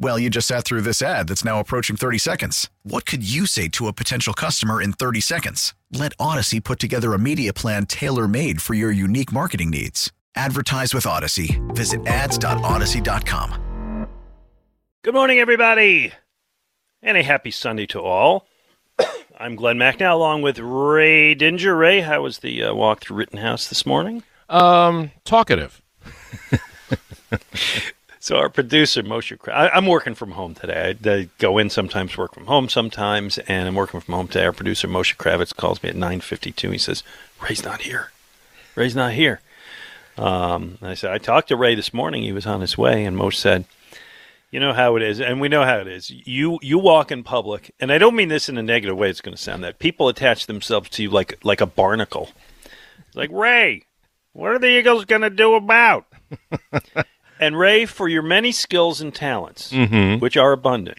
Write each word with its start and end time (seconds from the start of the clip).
Well, 0.00 0.16
you 0.16 0.30
just 0.30 0.46
sat 0.46 0.64
through 0.64 0.82
this 0.82 1.02
ad 1.02 1.26
that's 1.26 1.44
now 1.44 1.58
approaching 1.58 1.96
30 1.96 2.18
seconds. 2.18 2.70
What 2.84 3.04
could 3.04 3.28
you 3.28 3.46
say 3.46 3.66
to 3.70 3.88
a 3.88 3.92
potential 3.92 4.32
customer 4.32 4.80
in 4.80 4.92
30 4.92 5.20
seconds? 5.20 5.74
Let 5.90 6.16
Audacy 6.18 6.62
put 6.62 6.78
together 6.78 7.14
a 7.14 7.18
media 7.18 7.52
plan 7.52 7.84
tailor 7.84 8.28
made 8.28 8.62
for 8.62 8.74
your 8.74 8.92
unique 8.92 9.32
marketing 9.32 9.70
needs. 9.70 10.12
Advertise 10.36 10.94
with 10.94 11.02
Audacy. 11.02 11.58
Visit 11.74 12.06
ads.audacy.com. 12.06 14.06
Good 15.02 15.14
morning, 15.14 15.40
everybody, 15.40 16.12
and 17.02 17.16
a 17.16 17.24
happy 17.24 17.50
Sunday 17.50 17.86
to 17.86 18.00
all. 18.00 18.46
I'm 19.38 19.56
Glenn 19.56 19.78
Macnow, 19.78 20.12
along 20.12 20.42
with 20.42 20.60
Ray 20.60 21.34
Didinger. 21.34 21.76
Ray, 21.76 22.02
how 22.02 22.22
was 22.22 22.38
the 22.38 22.62
uh, 22.62 22.74
walk 22.74 23.00
through 23.00 23.16
Rittenhouse 23.16 23.68
this 23.68 23.84
morning? 23.84 24.22
Um, 24.48 25.10
talkative. 25.24 25.82
So 28.20 28.36
our 28.36 28.48
producer 28.48 29.02
Moshe, 29.02 29.36
I, 29.48 29.68
I'm 29.68 29.86
working 29.86 30.14
from 30.14 30.32
home 30.32 30.54
today. 30.54 30.96
I, 31.04 31.10
I 31.10 31.28
go 31.38 31.58
in 31.58 31.70
sometimes, 31.70 32.16
work 32.16 32.34
from 32.34 32.46
home 32.46 32.68
sometimes, 32.68 33.38
and 33.38 33.68
I'm 33.68 33.74
working 33.74 34.00
from 34.00 34.14
home 34.14 34.28
today. 34.28 34.44
Our 34.46 34.52
producer 34.52 34.88
Moshe 34.88 35.16
Kravitz 35.16 35.54
calls 35.54 35.82
me 35.82 35.88
at 35.88 35.94
9:52. 35.94 36.72
He 36.72 36.78
says, 36.78 37.02
"Ray's 37.40 37.64
not 37.64 37.82
here. 37.82 38.10
Ray's 38.74 38.96
not 38.96 39.12
here." 39.12 39.40
Um, 40.16 40.78
I 40.82 40.94
said, 40.94 41.12
"I 41.12 41.18
talked 41.18 41.48
to 41.48 41.56
Ray 41.56 41.76
this 41.76 41.94
morning. 41.94 42.22
He 42.22 42.32
was 42.32 42.46
on 42.46 42.60
his 42.60 42.76
way." 42.76 43.04
And 43.04 43.16
Moshe 43.16 43.36
said, 43.36 43.66
"You 44.50 44.58
know 44.58 44.72
how 44.72 44.96
it 44.96 45.02
is, 45.02 45.20
and 45.20 45.40
we 45.40 45.48
know 45.48 45.64
how 45.64 45.78
it 45.78 45.86
is. 45.86 46.10
You 46.10 46.58
you 46.60 46.78
walk 46.78 47.12
in 47.12 47.22
public, 47.22 47.72
and 47.78 47.92
I 47.92 47.98
don't 47.98 48.16
mean 48.16 48.28
this 48.28 48.48
in 48.48 48.58
a 48.58 48.62
negative 48.62 48.96
way. 48.96 49.10
It's 49.10 49.20
going 49.20 49.36
to 49.36 49.42
sound 49.42 49.62
that 49.62 49.78
people 49.78 50.08
attach 50.08 50.46
themselves 50.46 50.90
to 50.90 51.04
you 51.04 51.10
like 51.10 51.38
like 51.44 51.60
a 51.60 51.66
barnacle. 51.66 52.30
It's 53.06 53.16
like 53.16 53.30
Ray, 53.30 53.84
what 54.32 54.50
are 54.50 54.58
the 54.58 54.76
Eagles 54.76 55.04
going 55.04 55.22
to 55.22 55.30
do 55.30 55.54
about?" 55.54 56.06
And 57.40 57.58
Ray, 57.58 57.86
for 57.86 58.08
your 58.08 58.22
many 58.22 58.52
skills 58.52 59.00
and 59.00 59.14
talents, 59.14 59.72
Mhm. 59.72 60.20
which 60.20 60.36
are 60.36 60.52
abundant, 60.52 60.98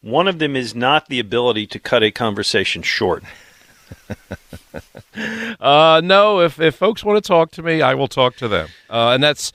one 0.00 0.26
of 0.28 0.38
them 0.38 0.56
is 0.56 0.74
not 0.74 1.08
the 1.08 1.18
ability 1.18 1.66
to 1.68 1.78
cut 1.78 2.02
a 2.02 2.10
conversation 2.10 2.82
short. 2.82 3.22
Uh, 5.60 6.00
no, 6.02 6.40
if 6.40 6.58
if 6.58 6.74
folks 6.74 7.04
want 7.04 7.22
to 7.22 7.26
talk 7.26 7.50
to 7.52 7.62
me, 7.62 7.82
I 7.82 7.94
will 7.94 8.08
talk 8.08 8.36
to 8.36 8.48
them. 8.48 8.68
Uh, 8.88 9.10
and 9.10 9.22
that's 9.22 9.52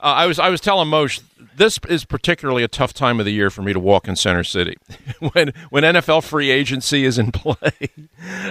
uh, 0.00 0.04
I 0.04 0.26
was 0.26 0.38
I 0.38 0.48
was 0.48 0.60
telling 0.60 0.88
Moshe 0.88 1.22
this 1.56 1.78
is 1.88 2.04
particularly 2.06 2.62
a 2.62 2.68
tough 2.68 2.94
time 2.94 3.20
of 3.20 3.26
the 3.26 3.32
year 3.32 3.50
for 3.50 3.60
me 3.60 3.72
to 3.74 3.78
walk 3.80 4.08
in 4.08 4.16
Center 4.16 4.42
City 4.42 4.76
when 5.32 5.52
when 5.68 5.84
NFL 5.84 6.22
free 6.24 6.50
agency 6.50 7.04
is 7.04 7.18
in 7.18 7.30
play. 7.32 7.54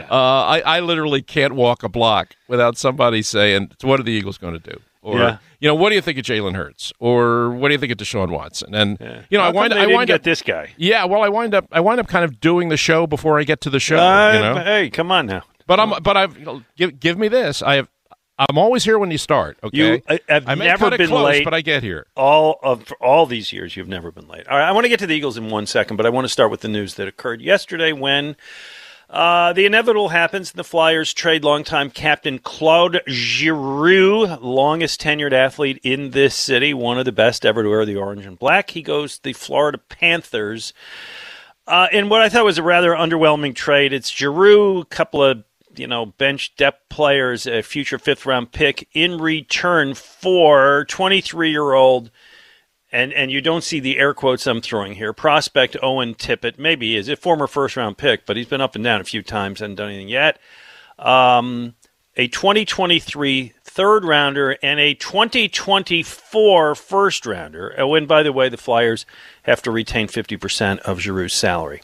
Uh, 0.10 0.14
I 0.14 0.62
I 0.66 0.80
literally 0.82 1.24
can't 1.24 1.54
walk 1.56 1.82
a 1.82 1.90
block 1.90 2.36
without 2.48 2.78
somebody 2.78 3.24
saying, 3.24 3.72
"What 3.82 4.00
are 4.00 4.04
the 4.04 4.12
Eagles 4.14 4.38
going 4.38 4.54
to 4.60 4.72
do?" 4.72 4.80
Or 5.04 5.20
Yeah. 5.20 5.38
you 5.60 5.68
know, 5.68 5.76
what 5.76 5.90
do 5.90 5.96
you 5.96 6.02
think 6.02 6.18
of 6.18 6.24
Jalen 6.26 6.56
Hurts? 6.56 6.92
Or 6.98 7.52
what 7.52 7.68
do 7.68 7.74
you 7.74 7.78
think 7.80 7.92
of 7.92 7.98
Deshaun 7.98 8.30
Watson? 8.30 8.74
And 8.74 8.98
you 9.30 9.38
know, 9.38 9.44
How 9.44 9.50
I 9.50 9.52
wind 9.52 9.74
I 9.74 9.86
wind 9.88 10.10
up 10.10 10.24
this 10.24 10.42
guy. 10.42 10.74
Yeah, 10.78 11.06
well, 11.06 11.22
I 11.22 11.30
wind 11.30 11.54
up 11.54 11.68
I 11.72 11.82
wind 11.82 12.00
up 12.00 12.08
kind 12.08 12.26
of 12.26 12.40
doing 12.40 12.70
the 12.70 12.78
show 12.78 13.06
before 13.06 13.40
I 13.40 13.44
get 13.44 13.62
to 13.62 13.70
the 13.70 13.80
show. 13.80 13.98
Uh, 13.98 14.34
you 14.34 14.40
know? 14.40 14.56
Hey, 14.64 14.90
come 14.90 15.12
on 15.12 15.26
now. 15.28 15.44
But 15.68 15.80
I'm 15.80 15.94
but 16.02 16.18
I've 16.18 16.38
you 16.40 16.46
know, 16.46 16.64
give 16.78 17.00
give 17.00 17.18
me 17.18 17.28
this. 17.28 17.62
I 17.62 17.76
have 17.76 17.90
I'm 18.40 18.58
always 18.58 18.84
here 18.84 18.98
when 18.98 19.12
you 19.12 19.20
start. 19.20 19.58
Okay, 19.64 19.78
You 19.78 20.02
uh, 20.10 20.18
have 20.28 20.48
I 20.48 20.56
never 20.56 20.90
been 20.98 21.08
close, 21.08 21.24
late, 21.26 21.44
but 21.44 21.54
I 21.54 21.62
get 21.62 21.84
here. 21.84 22.08
All 22.16 22.60
of 22.64 22.84
for 22.86 22.96
all 22.98 23.26
these 23.28 23.54
years, 23.54 23.76
you've 23.78 23.88
never 23.88 24.12
been 24.12 24.28
late. 24.28 24.48
All 24.48 24.58
right, 24.58 24.68
I 24.68 24.72
want 24.72 24.86
to 24.86 24.90
get 24.90 25.00
to 25.00 25.08
the 25.08 25.14
Eagles 25.16 25.38
in 25.38 25.50
one 25.50 25.68
second, 25.68 25.98
but 25.98 26.06
I 26.06 26.10
want 26.10 26.26
to 26.26 26.30
start 26.30 26.50
with 26.50 26.62
the 26.62 26.68
news 26.68 26.96
that 26.96 27.08
occurred 27.08 27.42
yesterday 27.42 27.92
when 27.94 28.36
uh, 29.10 29.54
the 29.54 29.66
inevitable 29.66 30.10
happens. 30.10 30.52
The 30.52 30.64
Flyers 30.64 31.14
trade 31.14 31.44
longtime 31.44 31.92
captain 31.92 32.40
Claude 32.40 33.02
Giroux, 33.08 34.26
longest 34.38 35.02
tenured 35.02 35.34
athlete 35.34 35.80
in 35.84 36.12
this 36.12 36.36
city, 36.36 36.74
one 36.74 36.98
of 36.98 37.06
the 37.06 37.12
best 37.12 37.46
ever 37.46 37.64
to 37.64 37.70
wear 37.70 37.86
the 37.86 37.96
orange 37.96 38.26
and 38.26 38.40
black. 38.40 38.72
He 38.72 38.82
goes 38.82 39.18
to 39.18 39.24
the 39.24 39.34
Florida 39.34 39.78
Panthers. 39.78 40.74
Uh, 41.68 41.88
what 41.92 42.22
I 42.22 42.30
thought 42.30 42.44
was 42.44 42.58
a 42.58 42.64
rather 42.64 42.92
underwhelming 42.92 43.56
trade, 43.56 43.94
it's 43.94 44.10
Giroux, 44.10 44.80
a 44.80 44.86
couple 44.86 45.24
of 45.24 45.44
you 45.76 45.88
know 45.88 46.06
bench 46.06 46.56
depth 46.56 46.90
players, 46.90 47.46
a 47.48 47.62
future 47.62 47.98
fifth 47.98 48.26
round 48.26 48.52
pick 48.52 48.88
in 48.94 49.18
return 49.18 49.94
for 49.94 50.86
23 50.86 51.52
year 51.52 51.74
old. 51.74 52.12
And, 52.94 53.12
and 53.12 53.32
you 53.32 53.42
don't 53.42 53.64
see 53.64 53.80
the 53.80 53.98
air 53.98 54.14
quotes 54.14 54.46
I'm 54.46 54.62
throwing 54.62 54.94
here. 54.94 55.14
Prospect 55.14 55.76
Owen 55.82 56.14
Tippett, 56.14 56.60
maybe 56.60 56.92
he 56.92 56.98
is 56.98 57.10
a 57.10 57.16
former 57.16 57.48
first 57.48 57.76
round 57.76 57.98
pick, 57.98 58.28
but 58.28 58.38
he's 58.38 58.46
been 58.46 58.62
up 58.62 58.76
and 58.76 58.84
down 58.84 59.02
a 59.02 59.04
few 59.04 59.24
times, 59.24 59.60
hasn't 59.60 59.78
done 59.78 59.90
anything 59.90 60.10
yet. 60.10 60.38
Um, 61.00 61.74
a 62.16 62.28
2023 62.28 63.54
third 63.64 64.06
rounder 64.06 64.58
and 64.62 64.80
a 64.80 64.94
2024 64.94 66.76
first 66.76 67.26
rounder. 67.26 67.74
Oh, 67.80 67.96
and 67.96 68.08
by 68.08 68.22
the 68.22 68.32
way, 68.32 68.48
the 68.48 68.58
Flyers 68.58 69.08
have 69.42 69.64
to 69.64 69.72
retain 69.72 70.08
50% 70.08 70.78
of 70.82 71.00
Giroux's 71.00 71.34
salary. 71.34 71.82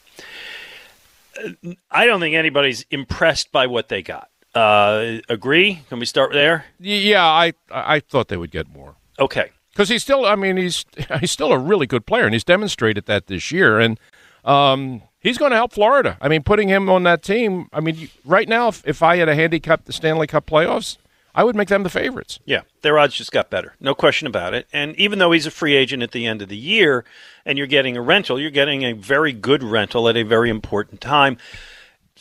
I 1.89 2.05
don't 2.05 2.19
think 2.19 2.35
anybody's 2.35 2.85
impressed 2.91 3.51
by 3.51 3.65
what 3.65 3.89
they 3.89 4.03
got. 4.03 4.29
Uh, 4.53 5.17
agree? 5.27 5.81
Can 5.89 5.97
we 5.99 6.05
start 6.05 6.33
there? 6.33 6.65
Yeah, 6.79 7.25
I 7.25 7.53
I 7.71 7.99
thought 7.99 8.27
they 8.27 8.37
would 8.37 8.51
get 8.51 8.67
more 8.67 8.95
Okay. 9.19 9.51
Because 9.79 9.87
he's 9.87 10.03
still. 10.03 10.25
I 10.25 10.35
mean, 10.35 10.57
he's 10.57 10.85
he's 11.21 11.31
still 11.31 11.53
a 11.53 11.57
really 11.57 11.87
good 11.87 12.05
player, 12.05 12.25
and 12.25 12.33
he's 12.33 12.43
demonstrated 12.43 13.05
that 13.05 13.27
this 13.27 13.49
year. 13.49 13.79
And 13.79 13.97
um, 14.43 15.03
he's 15.21 15.37
going 15.37 15.51
to 15.51 15.55
help 15.55 15.71
Florida. 15.71 16.17
I 16.19 16.27
mean, 16.27 16.43
putting 16.43 16.67
him 16.67 16.89
on 16.89 17.03
that 17.03 17.23
team. 17.23 17.69
I 17.71 17.79
mean, 17.79 18.09
right 18.25 18.49
now, 18.49 18.67
if, 18.67 18.85
if 18.85 19.01
I 19.01 19.15
had 19.15 19.29
a 19.29 19.35
handicap 19.35 19.85
the 19.85 19.93
Stanley 19.93 20.27
Cup 20.27 20.45
playoffs, 20.45 20.97
I 21.33 21.45
would 21.45 21.55
make 21.55 21.69
them 21.69 21.83
the 21.83 21.89
favorites. 21.89 22.41
Yeah, 22.43 22.63
their 22.81 22.99
odds 22.99 23.15
just 23.15 23.31
got 23.31 23.49
better. 23.49 23.75
No 23.79 23.95
question 23.95 24.27
about 24.27 24.53
it. 24.53 24.67
And 24.73 24.97
even 24.97 25.17
though 25.17 25.31
he's 25.31 25.45
a 25.45 25.51
free 25.51 25.77
agent 25.77 26.03
at 26.03 26.11
the 26.11 26.25
end 26.25 26.41
of 26.41 26.49
the 26.49 26.57
year 26.57 27.05
and 27.45 27.57
you're 27.57 27.65
getting 27.65 27.95
a 27.95 28.01
rental, 28.01 28.37
you're 28.37 28.51
getting 28.51 28.83
a 28.83 28.91
very 28.91 29.31
good 29.31 29.63
rental 29.63 30.09
at 30.09 30.17
a 30.17 30.23
very 30.23 30.49
important 30.49 30.99
time. 30.99 31.37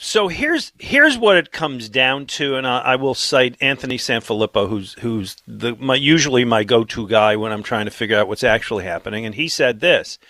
So 0.01 0.29
here's 0.29 0.71
here's 0.79 1.19
what 1.19 1.37
it 1.37 1.51
comes 1.51 1.89
down 1.89 2.27
to, 2.27 2.55
and 2.55 2.69
I, 2.69 2.79
I 2.79 2.97
will 2.97 3.17
cite 3.17 3.57
Anthony 3.61 3.99
Sanfilippo, 3.99 4.69
who's 4.69 4.93
who's 5.01 5.37
the 5.45 5.75
my, 5.75 5.97
usually 5.97 6.45
my 6.45 6.63
go-to 6.63 7.09
guy 7.09 7.35
when 7.35 7.51
I'm 7.51 7.65
trying 7.65 7.87
to 7.87 7.91
figure 7.91 8.17
out 8.17 8.29
what's 8.29 8.45
actually 8.45 8.85
happening, 8.85 9.27
and 9.27 9.35
he 9.35 9.49
said 9.49 9.81
this. 9.81 10.21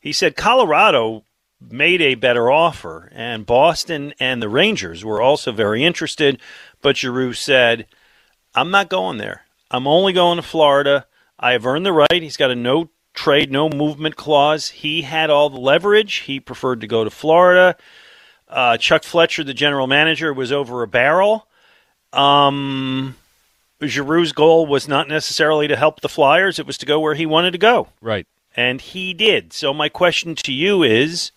He 0.00 0.12
said 0.12 0.34
Colorado 0.34 1.22
made 1.60 2.02
a 2.02 2.16
better 2.16 2.50
offer, 2.50 3.08
and 3.14 3.46
Boston 3.46 4.14
and 4.18 4.42
the 4.42 4.48
Rangers 4.48 5.04
were 5.04 5.22
also 5.22 5.52
very 5.52 5.84
interested, 5.84 6.40
but 6.82 6.96
Giroux 6.96 7.34
said, 7.34 7.86
I'm 8.52 8.72
not 8.72 8.90
going 8.90 9.18
there. 9.18 9.42
I'm 9.70 9.86
only 9.86 10.12
going 10.12 10.36
to 10.36 10.42
Florida. 10.42 11.06
I 11.38 11.52
have 11.52 11.66
earned 11.66 11.86
the 11.86 11.92
right. 11.92 12.08
He's 12.10 12.36
got 12.36 12.50
a 12.50 12.56
no 12.56 12.90
trade, 13.14 13.52
no 13.52 13.68
movement 13.68 14.16
clause. 14.16 14.70
He 14.70 15.02
had 15.02 15.30
all 15.30 15.50
the 15.50 15.60
leverage. 15.60 16.16
He 16.16 16.40
preferred 16.40 16.80
to 16.80 16.88
go 16.88 17.04
to 17.04 17.10
Florida. 17.10 17.76
Uh, 18.54 18.76
Chuck 18.76 19.02
Fletcher, 19.02 19.42
the 19.42 19.52
general 19.52 19.88
manager, 19.88 20.32
was 20.32 20.52
over 20.52 20.82
a 20.84 20.88
barrel. 20.88 21.48
Um, 22.12 23.16
Giroux's 23.82 24.32
goal 24.32 24.64
was 24.66 24.86
not 24.86 25.08
necessarily 25.08 25.66
to 25.68 25.76
help 25.76 26.00
the 26.00 26.08
Flyers, 26.08 26.58
it 26.58 26.66
was 26.66 26.78
to 26.78 26.86
go 26.86 27.00
where 27.00 27.14
he 27.14 27.26
wanted 27.26 27.50
to 27.50 27.58
go. 27.58 27.88
Right. 28.00 28.26
And 28.56 28.80
he 28.80 29.12
did. 29.12 29.52
So, 29.52 29.74
my 29.74 29.88
question 29.88 30.36
to 30.36 30.52
you 30.52 30.84
is 30.84 31.32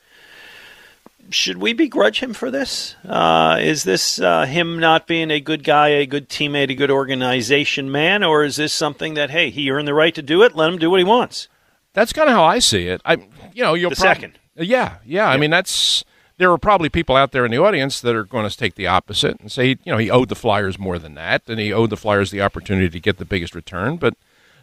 should 1.29 1.57
we 1.57 1.73
begrudge 1.73 2.19
him 2.19 2.33
for 2.33 2.51
this? 2.51 2.95
Uh, 3.03 3.57
is 3.59 3.83
this 3.83 4.19
uh, 4.19 4.45
him 4.45 4.79
not 4.79 5.07
being 5.07 5.31
a 5.31 5.39
good 5.39 5.63
guy, 5.63 5.89
a 5.89 6.05
good 6.05 6.29
teammate, 6.29 6.69
a 6.69 6.75
good 6.75 6.91
organization 6.91 7.91
man, 7.91 8.23
or 8.23 8.43
is 8.43 8.55
this 8.55 8.73
something 8.73 9.15
that 9.15 9.31
hey, 9.31 9.49
he 9.49 9.71
earned 9.71 9.87
the 9.87 9.93
right 9.93 10.13
to 10.15 10.21
do 10.21 10.43
it? 10.43 10.55
Let 10.55 10.71
him 10.71 10.77
do 10.77 10.91
what 10.91 10.99
he 10.99 11.03
wants. 11.03 11.47
That's 11.93 12.13
kind 12.13 12.29
of 12.29 12.35
how 12.35 12.43
I 12.43 12.59
see 12.59 12.87
it. 12.87 13.01
I, 13.03 13.13
you 13.53 13.63
know, 13.63 13.73
you'll 13.73 13.89
The 13.89 13.95
prob- 13.95 14.15
second. 14.15 14.39
Yeah, 14.55 14.97
yeah, 15.05 15.27
I 15.27 15.37
mean, 15.37 15.49
that's 15.49 16.03
there 16.37 16.51
are 16.51 16.57
probably 16.57 16.89
people 16.89 17.15
out 17.15 17.31
there 17.31 17.45
in 17.45 17.51
the 17.51 17.61
audience 17.61 17.99
that 18.01 18.15
are 18.15 18.23
going 18.23 18.47
to 18.47 18.55
take 18.55 18.75
the 18.75 18.87
opposite 18.87 19.39
and 19.39 19.51
say, 19.51 19.69
you 19.69 19.91
know, 19.91 19.97
he 19.97 20.11
owed 20.11 20.29
the 20.29 20.35
Flyers 20.35 20.77
more 20.77 20.99
than 20.99 21.15
that, 21.15 21.43
and 21.47 21.59
he 21.59 21.73
owed 21.73 21.89
the 21.89 21.97
Flyers 21.97 22.31
the 22.31 22.41
opportunity 22.41 22.89
to 22.89 22.99
get 22.99 23.17
the 23.17 23.25
biggest 23.25 23.55
return. 23.55 23.97
But 23.97 24.15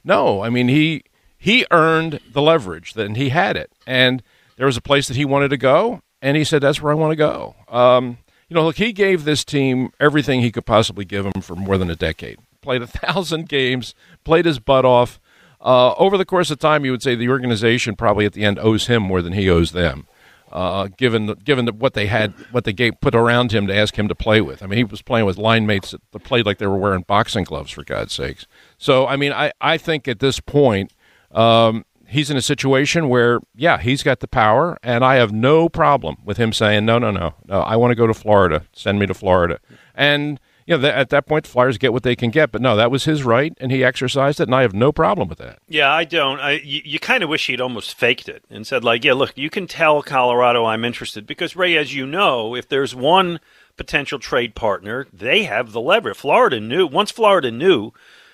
no, 0.05 0.43
I 0.43 0.51
mean, 0.51 0.69
he 0.69 1.05
he 1.37 1.67
earned 1.71 2.21
the 2.33 2.43
leverage, 2.43 2.97
and 2.97 3.17
he 3.17 3.31
had 3.31 3.57
it. 3.57 3.71
And 3.87 4.23
there 4.57 4.67
was 4.67 4.77
a 4.77 4.83
place 4.83 5.09
that 5.09 5.17
he 5.17 5.25
wanted 5.25 5.49
to 5.49 5.57
go, 5.57 6.01
and 6.23 6.37
he 6.37 6.45
said, 6.45 6.63
"That's 6.63 6.81
where 6.81 6.93
I 6.93 6.97
want 6.97 7.13
to 7.13 7.17
go." 7.17 7.57
Um, 7.69 8.19
you 8.49 8.55
know, 8.55 8.65
look, 8.65 8.77
he 8.77 8.93
gave 8.93 9.25
this 9.25 9.45
team 9.45 9.91
everything 9.99 10.41
he 10.41 10.53
could 10.53 10.67
possibly 10.67 11.05
give 11.05 11.25
them 11.25 11.43
for 11.43 11.57
more 11.57 11.77
than 11.77 11.91
a 11.91 11.97
decade. 11.97 12.39
Played 12.61 12.83
a 12.83 12.87
thousand 13.05 13.49
games, 13.49 13.95
played 14.23 14.45
his 14.45 14.61
butt 14.61 14.85
off. 14.85 15.19
Uh, 15.61 15.95
over 15.95 16.19
the 16.19 16.27
course 16.27 16.51
of 16.51 16.59
time, 16.59 16.85
you 16.85 16.91
would 16.91 17.03
say 17.03 17.15
the 17.15 17.31
organization 17.31 17.97
probably 17.97 18.27
at 18.27 18.35
the 18.35 18.45
end 18.45 18.59
owes 18.59 18.87
him 18.87 19.03
more 19.03 19.23
than 19.23 19.33
he 19.33 19.49
owes 19.49 19.73
them 19.73 20.07
uh, 20.55 20.89
given 20.97 21.27
the, 21.27 21.35
given 21.35 21.65
the, 21.65 21.73
what 21.73 21.95
they 21.95 22.07
had, 22.07 22.33
what 22.53 22.65
they 22.65 22.73
gave, 22.73 23.01
put 23.01 23.15
around 23.15 23.53
him 23.53 23.67
to 23.67 23.77
ask 23.77 23.99
him 23.99 24.09
to 24.09 24.15
play 24.15 24.41
with. 24.41 24.63
I 24.63 24.67
mean, 24.67 24.79
he 24.79 24.85
was 24.85 25.03
playing 25.03 25.27
with 25.27 25.37
line 25.37 25.67
mates 25.67 25.91
that 26.13 26.25
played 26.25 26.47
like 26.47 26.59
they 26.59 26.67
were 26.67 26.79
wearing 26.79 27.03
boxing 27.03 27.45
gloves, 27.45 27.73
for 27.73 27.85
God's 27.85 28.15
sakes. 28.15 28.47
So, 28.79 29.07
I 29.07 29.17
mean, 29.17 29.33
I, 29.33 29.53
I 29.61 29.77
think 29.77 30.09
at 30.09 30.21
this 30.21 30.41
point, 30.41 30.93
um, 31.33 31.85
he's 32.07 32.31
in 32.31 32.37
a 32.37 32.43
situation 32.43 33.09
where, 33.09 33.41
yeah, 33.55 33.79
he's 33.79 34.03
got 34.03 34.21
the 34.21 34.29
power, 34.29 34.79
and 34.83 35.05
I 35.05 35.17
have 35.17 35.33
no 35.33 35.69
problem 35.69 36.19
with 36.25 36.37
him 36.37 36.53
saying, 36.53 36.85
no, 36.85 36.99
no, 36.99 37.11
no, 37.11 37.35
no, 37.47 37.61
I 37.61 37.77
want 37.77 37.91
to 37.91 37.97
go 37.97 38.07
to 38.07 38.15
Florida. 38.15 38.65
Send 38.73 38.99
me 38.99 39.07
to 39.07 39.15
Florida. 39.15 39.59
And 39.95 40.39
you 40.67 40.77
know, 40.77 40.81
th- 40.83 40.95
at 40.95 41.11
that 41.11 41.27
point, 41.27 41.45
the 41.45 41.51
Flyers 41.51 41.79
get 41.79 41.93
what 41.93 42.03
they 42.03 42.17
can 42.17 42.31
get. 42.31 42.51
But 42.51 42.63
no, 42.63 42.77
that 42.77 42.91
was 42.91 43.05
his 43.05 43.25
right, 43.25 43.57
and 43.61 43.71
he 43.71 43.85
exercised 43.85 44.41
it, 44.41 44.45
and 44.45 44.55
I 44.55 44.63
have 44.63 44.75
no 44.75 44.93
problem 44.93 45.29
with 45.29 45.39
that. 45.39 45.59
Yeah, 45.69 45.91
I 45.93 46.05
don't. 46.05 46.41
I, 46.41 46.53
you, 46.53 46.81
you 46.85 46.99
kind 46.99 47.23
of 47.23 47.29
wish 47.29 47.47
he'd 47.47 47.61
almost 47.61 47.95
faked 47.95 48.29
it 48.29 48.45
and 48.51 48.67
said, 48.67 48.85
like, 48.85 49.05
yeah, 49.05 49.13
look, 49.13 49.37
you 49.37 49.51
can 49.51 49.67
tell 49.67 50.03
Colorado 50.03 50.65
I'm 50.65 50.85
interested 50.85 51.27
because 51.27 51.57
Ray, 51.57 51.77
as 51.77 51.95
you 51.95 52.07
know, 52.07 52.55
if 52.55 52.69
there's 52.69 52.95
one 52.95 53.41
potential 53.77 54.19
trade 54.19 54.55
partner, 54.55 55.07
they 55.13 55.45
have 55.45 55.73
the 55.73 55.81
lever. 55.81 56.15
Florida 56.15 56.61
knew 56.61 56.87
once 56.87 57.11
Florida 57.11 57.51
knew 57.51 57.93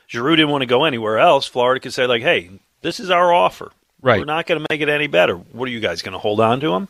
Giroux 0.09 0.37
didn't 0.37 0.51
want 0.51 0.63
to 0.63 0.67
go 0.67 0.85
anywhere 0.85 1.19
else. 1.19 1.47
Florida 1.47 1.81
could 1.81 1.95
say, 1.95 2.07
like, 2.07 2.23
hey, 2.23 2.51
this 2.83 3.01
is 3.01 3.11
our 3.11 3.33
offer. 3.33 3.73
Right. 4.03 4.19
We're 4.19 4.25
not 4.25 4.47
going 4.47 4.61
to 4.61 4.67
make 4.71 4.81
it 4.81 4.89
any 4.89 5.07
better. 5.07 5.37
What 5.37 5.69
are 5.69 5.73
you 5.73 5.81
guys 5.81 6.03
going 6.03 6.15
to 6.15 6.19
hold 6.19 6.41
on 6.41 6.61
to 6.61 6.75
him? 6.75 6.89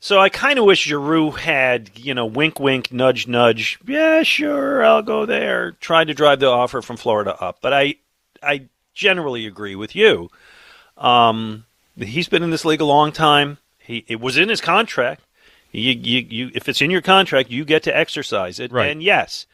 So 0.00 0.18
I 0.20 0.28
kind 0.28 0.58
of 0.58 0.64
wish 0.64 0.84
Giroux 0.84 1.32
had, 1.32 1.90
you 1.94 2.14
know, 2.14 2.26
wink, 2.26 2.60
wink, 2.60 2.92
nudge, 2.92 3.26
nudge. 3.26 3.78
Yeah, 3.86 4.22
sure, 4.22 4.84
I'll 4.84 5.02
go 5.02 5.26
there. 5.26 5.72
Tried 5.72 6.06
to 6.06 6.14
drive 6.14 6.40
the 6.40 6.46
offer 6.46 6.82
from 6.82 6.96
Florida 6.96 7.36
up, 7.40 7.58
but 7.60 7.72
I, 7.72 7.96
I 8.42 8.66
generally 8.94 9.46
agree 9.46 9.74
with 9.74 9.96
you. 9.96 10.30
Um, 10.96 11.64
he's 11.96 12.28
been 12.28 12.42
in 12.42 12.50
this 12.50 12.64
league 12.64 12.80
a 12.80 12.84
long 12.84 13.12
time. 13.12 13.58
He 13.78 14.04
it 14.08 14.20
was 14.20 14.36
in 14.36 14.48
his 14.48 14.60
contract. 14.60 15.22
You, 15.72 15.92
you, 15.92 16.26
you, 16.28 16.50
if 16.54 16.68
it's 16.68 16.80
in 16.80 16.90
your 16.90 17.02
contract, 17.02 17.50
you 17.50 17.64
get 17.64 17.82
to 17.84 17.96
exercise 17.96 18.58
it. 18.58 18.72
Right. 18.72 18.90
And 18.90 19.02
yes, 19.02 19.46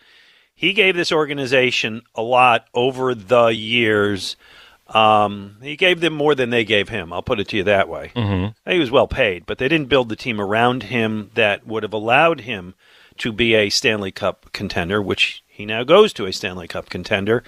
he 0.54 0.72
gave 0.72 0.94
this 0.94 1.10
organization 1.10 2.02
a 2.14 2.22
lot 2.22 2.66
over 2.72 3.14
the 3.14 3.46
years. 3.48 4.36
Um, 4.86 5.56
he 5.62 5.76
gave 5.76 6.00
them 6.00 6.12
more 6.12 6.34
than 6.34 6.50
they 6.50 6.64
gave 6.64 6.90
him. 6.90 7.12
I'll 7.12 7.22
put 7.22 7.40
it 7.40 7.48
to 7.48 7.56
you 7.56 7.64
that 7.64 7.88
way. 7.88 8.12
Mm-hmm. 8.14 8.70
He 8.70 8.78
was 8.78 8.90
well 8.90 9.08
paid, 9.08 9.46
but 9.46 9.58
they 9.58 9.68
didn't 9.68 9.88
build 9.88 10.08
the 10.08 10.16
team 10.16 10.40
around 10.40 10.84
him 10.84 11.30
that 11.34 11.66
would 11.66 11.82
have 11.82 11.92
allowed 11.92 12.42
him 12.42 12.74
to 13.18 13.32
be 13.32 13.54
a 13.54 13.70
Stanley 13.70 14.12
Cup 14.12 14.52
contender, 14.52 15.00
which 15.00 15.42
he 15.46 15.64
now 15.64 15.84
goes 15.84 16.12
to 16.14 16.26
a 16.26 16.32
Stanley 16.32 16.68
Cup 16.68 16.90
contender. 16.90 17.42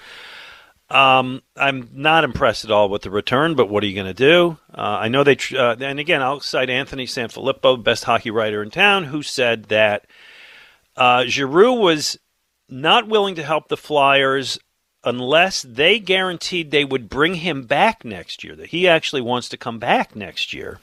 Um, 0.89 1.41
I'm 1.57 1.89
not 1.93 2.23
impressed 2.23 2.63
at 2.63 2.71
all 2.71 2.87
with 2.87 3.01
the 3.01 3.11
return, 3.11 3.55
but 3.55 3.69
what 3.69 3.83
are 3.83 3.87
you 3.87 3.95
going 3.95 4.07
to 4.07 4.13
do? 4.13 4.57
Uh, 4.73 4.97
I 5.01 5.09
know 5.09 5.23
they, 5.23 5.35
tr- 5.35 5.57
uh, 5.57 5.75
and 5.79 5.99
again, 5.99 6.21
I'll 6.21 6.39
cite 6.39 6.69
Anthony 6.69 7.05
Sanfilippo, 7.05 7.83
best 7.83 8.05
hockey 8.05 8.31
writer 8.31 8.63
in 8.63 8.71
town, 8.71 9.03
who 9.03 9.21
said 9.21 9.65
that 9.65 10.05
uh, 10.95 11.25
Giroux 11.25 11.73
was 11.73 12.17
not 12.69 13.07
willing 13.07 13.35
to 13.35 13.43
help 13.43 13.67
the 13.67 13.77
Flyers 13.77 14.57
unless 15.07 15.61
they 15.63 15.99
guaranteed 15.99 16.71
they 16.71 16.85
would 16.85 17.09
bring 17.09 17.35
him 17.35 17.63
back 17.63 18.03
next 18.05 18.43
year, 18.43 18.55
that 18.55 18.67
he 18.67 18.87
actually 18.87 19.21
wants 19.21 19.49
to 19.49 19.57
come 19.57 19.79
back 19.79 20.15
next 20.15 20.53
year. 20.53 20.79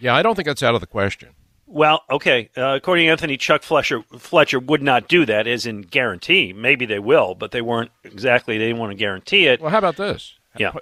Yeah, 0.00 0.14
I 0.14 0.22
don't 0.22 0.34
think 0.34 0.46
that's 0.46 0.62
out 0.62 0.74
of 0.74 0.80
the 0.80 0.86
question. 0.86 1.30
Well, 1.66 2.02
okay. 2.10 2.50
Uh, 2.56 2.74
according 2.74 3.06
to 3.06 3.10
Anthony, 3.12 3.36
Chuck 3.36 3.62
Fletcher, 3.62 4.02
Fletcher 4.18 4.58
would 4.58 4.82
not 4.82 5.06
do 5.08 5.24
that, 5.26 5.46
as 5.46 5.66
in 5.66 5.82
guarantee. 5.82 6.52
Maybe 6.52 6.84
they 6.86 6.98
will, 6.98 7.34
but 7.36 7.52
they 7.52 7.60
weren't 7.60 7.92
exactly. 8.02 8.58
They 8.58 8.66
didn't 8.66 8.80
want 8.80 8.90
to 8.90 8.96
guarantee 8.96 9.46
it. 9.46 9.60
Well, 9.60 9.70
how 9.70 9.78
about 9.78 9.96
this? 9.96 10.34
Yeah. 10.58 10.72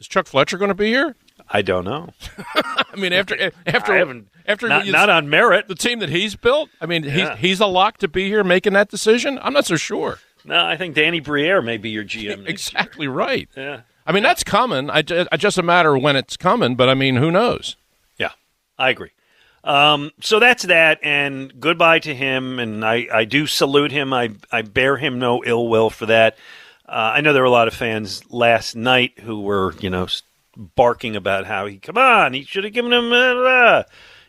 Is 0.00 0.08
Chuck 0.08 0.26
Fletcher 0.26 0.56
going 0.56 0.70
to 0.70 0.74
be 0.74 0.86
here? 0.86 1.14
I 1.50 1.60
don't 1.60 1.84
know. 1.84 2.08
I 2.54 2.96
mean, 2.96 3.12
after 3.12 3.52
after 3.66 4.22
after 4.46 4.68
Not, 4.68 4.86
you- 4.86 4.92
not 4.92 5.10
on 5.10 5.28
merit. 5.28 5.68
the 5.68 5.74
team 5.74 5.98
that 5.98 6.08
he's 6.08 6.36
built. 6.36 6.70
I 6.80 6.86
mean, 6.86 7.04
Yeah. 7.04 7.36
he's 7.36 7.38
he's 7.40 7.60
a 7.60 7.66
lock 7.66 7.98
to 7.98 8.08
be 8.08 8.28
here 8.28 8.42
making 8.42 8.72
that 8.72 8.88
decision. 8.88 9.38
I'm 9.42 9.52
not 9.52 9.66
so 9.66 9.76
sure. 9.76 10.20
No, 10.44 10.64
I 10.64 10.76
think 10.76 10.94
Danny 10.94 11.20
Briere 11.20 11.62
may 11.62 11.76
be 11.76 11.90
your 11.90 12.04
GM. 12.04 12.46
Exactly 12.48 13.08
right. 13.08 13.48
Yeah. 13.56 13.80
I 14.06 14.12
mean, 14.12 14.22
that's 14.22 14.44
coming. 14.44 14.90
I, 14.90 15.02
I 15.32 15.36
just 15.36 15.58
a 15.58 15.62
matter 15.62 15.96
when 15.96 16.16
it's 16.16 16.36
coming. 16.36 16.74
But 16.74 16.88
I 16.88 16.94
mean, 16.94 17.16
who 17.16 17.30
knows? 17.30 17.76
Yeah, 18.18 18.32
I 18.78 18.90
agree. 18.90 19.10
Um, 19.62 20.10
so 20.20 20.38
that's 20.40 20.64
that, 20.64 20.98
and 21.02 21.58
goodbye 21.58 22.00
to 22.00 22.14
him. 22.14 22.58
And 22.58 22.84
I, 22.84 23.08
I 23.12 23.24
do 23.24 23.46
salute 23.46 23.92
him. 23.92 24.12
I, 24.12 24.32
I 24.52 24.60
bear 24.62 24.98
him 24.98 25.18
no 25.18 25.42
ill 25.44 25.68
will 25.68 25.88
for 25.88 26.06
that. 26.06 26.36
Uh, 26.86 27.12
I 27.14 27.22
know 27.22 27.32
there 27.32 27.42
were 27.42 27.46
a 27.46 27.50
lot 27.50 27.68
of 27.68 27.72
fans 27.72 28.30
last 28.30 28.76
night 28.76 29.18
who 29.20 29.40
were, 29.40 29.72
you 29.80 29.88
know, 29.88 30.06
barking 30.76 31.16
about 31.16 31.46
how 31.46 31.64
he, 31.64 31.78
come 31.78 31.96
on, 31.96 32.34
he 32.34 32.44
should 32.44 32.64
have 32.64 32.74
given 32.74 32.92
him, 32.92 33.10
uh, 33.10 33.84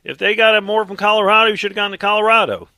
if 0.06 0.18
they 0.18 0.36
got 0.36 0.56
him 0.56 0.64
more 0.64 0.86
from 0.86 0.96
Colorado, 0.96 1.52
he 1.52 1.58
should 1.58 1.72
have 1.72 1.76
gone 1.76 1.92
to 1.92 1.98
Colorado. 1.98 2.70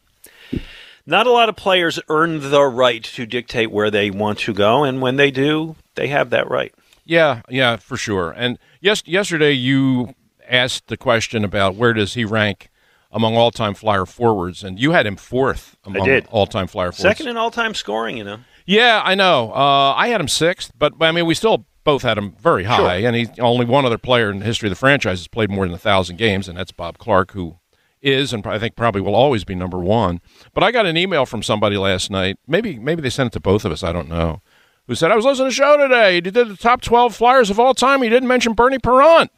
Not 1.10 1.26
a 1.26 1.32
lot 1.32 1.48
of 1.48 1.56
players 1.56 2.02
earn 2.10 2.52
the 2.52 2.64
right 2.66 3.02
to 3.02 3.26
dictate 3.26 3.72
where 3.72 3.90
they 3.90 4.12
want 4.12 4.40
to 4.40 4.54
go, 4.54 4.84
and 4.84 5.02
when 5.02 5.16
they 5.16 5.32
do, 5.32 5.78
they 5.96 6.10
have 6.10 6.32
that 6.32 6.50
right. 6.50 6.76
Yeah, 7.06 7.44
yeah, 7.48 7.78
for 7.78 7.96
sure. 7.96 8.32
And 8.32 8.60
yes, 8.82 9.02
yesterday 9.06 9.54
you 9.54 10.14
asked 10.50 10.88
the 10.88 10.98
question 10.98 11.46
about 11.46 11.76
where 11.76 11.94
does 11.94 12.16
he 12.16 12.26
rank 12.26 12.70
among 13.10 13.38
all-time 13.38 13.74
Flyer 13.74 14.06
forwards, 14.06 14.66
and 14.66 14.78
you 14.78 14.92
had 14.92 15.08
him 15.08 15.16
fourth 15.16 15.78
among 15.86 16.24
all-time 16.30 16.68
Flyer 16.68 16.92
forwards. 16.92 16.98
Second 16.98 17.30
in 17.30 17.38
all 17.38 17.52
time 17.52 17.74
scoring, 17.74 18.18
you 18.18 18.26
know. 18.26 18.40
Yeah, 18.66 19.02
I 19.02 19.16
know. 19.16 19.54
Uh, 19.54 19.94
I 19.94 20.10
had 20.10 20.20
him 20.20 20.28
sixth, 20.28 20.74
but 20.78 20.94
I 21.00 21.14
mean, 21.14 21.26
we 21.26 21.36
still 21.36 21.66
both 21.86 22.02
had 22.02 22.18
him 22.18 22.36
very 22.38 22.66
high, 22.66 22.98
and 22.98 23.16
he 23.16 23.30
only 23.40 23.66
one 23.66 23.86
other 23.86 23.98
player 23.98 24.30
in 24.30 24.40
the 24.40 24.46
history 24.46 24.68
of 24.68 24.72
the 24.72 24.76
franchise 24.76 25.20
has 25.20 25.30
played 25.30 25.50
more 25.50 25.66
than 25.66 25.74
a 25.74 25.78
thousand 25.78 26.18
games, 26.18 26.50
and 26.50 26.58
that's 26.58 26.74
Bob 26.74 26.98
Clarke, 26.98 27.32
who 27.32 27.60
is 28.02 28.34
and 28.34 28.46
I 28.46 28.60
think 28.60 28.76
probably 28.76 29.02
will 29.02 29.16
always 29.16 29.44
be 29.44 29.56
number 29.56 29.78
one. 29.80 30.22
But 30.54 30.64
I 30.64 30.72
got 30.72 30.86
an 30.86 30.98
email 30.98 31.26
from 31.26 31.44
somebody 31.44 31.78
last 31.78 32.10
night. 32.12 32.38
Maybe 32.48 32.78
maybe 32.80 33.02
they 33.02 33.10
sent 33.10 33.28
it 33.28 33.34
to 33.34 33.40
both 33.40 33.66
of 33.66 33.72
us. 33.72 33.84
I 33.84 33.92
don't 33.92 34.10
know. 34.10 34.42
Who 34.88 34.96
said 34.96 35.12
I 35.12 35.16
was 35.16 35.26
listening 35.26 35.48
to 35.48 35.50
the 35.50 35.56
show 35.56 35.78
today? 35.78 36.16
You 36.16 36.22
did 36.22 36.34
the 36.34 36.56
top 36.56 36.82
twelve 36.82 37.16
Flyers 37.16 37.50
of 37.50 37.60
all 37.60 37.74
time. 37.74 38.04
You 38.04 38.10
didn't 38.10 38.30
mention 38.30 38.54
Bernie 38.54 38.80
Parent, 38.80 39.32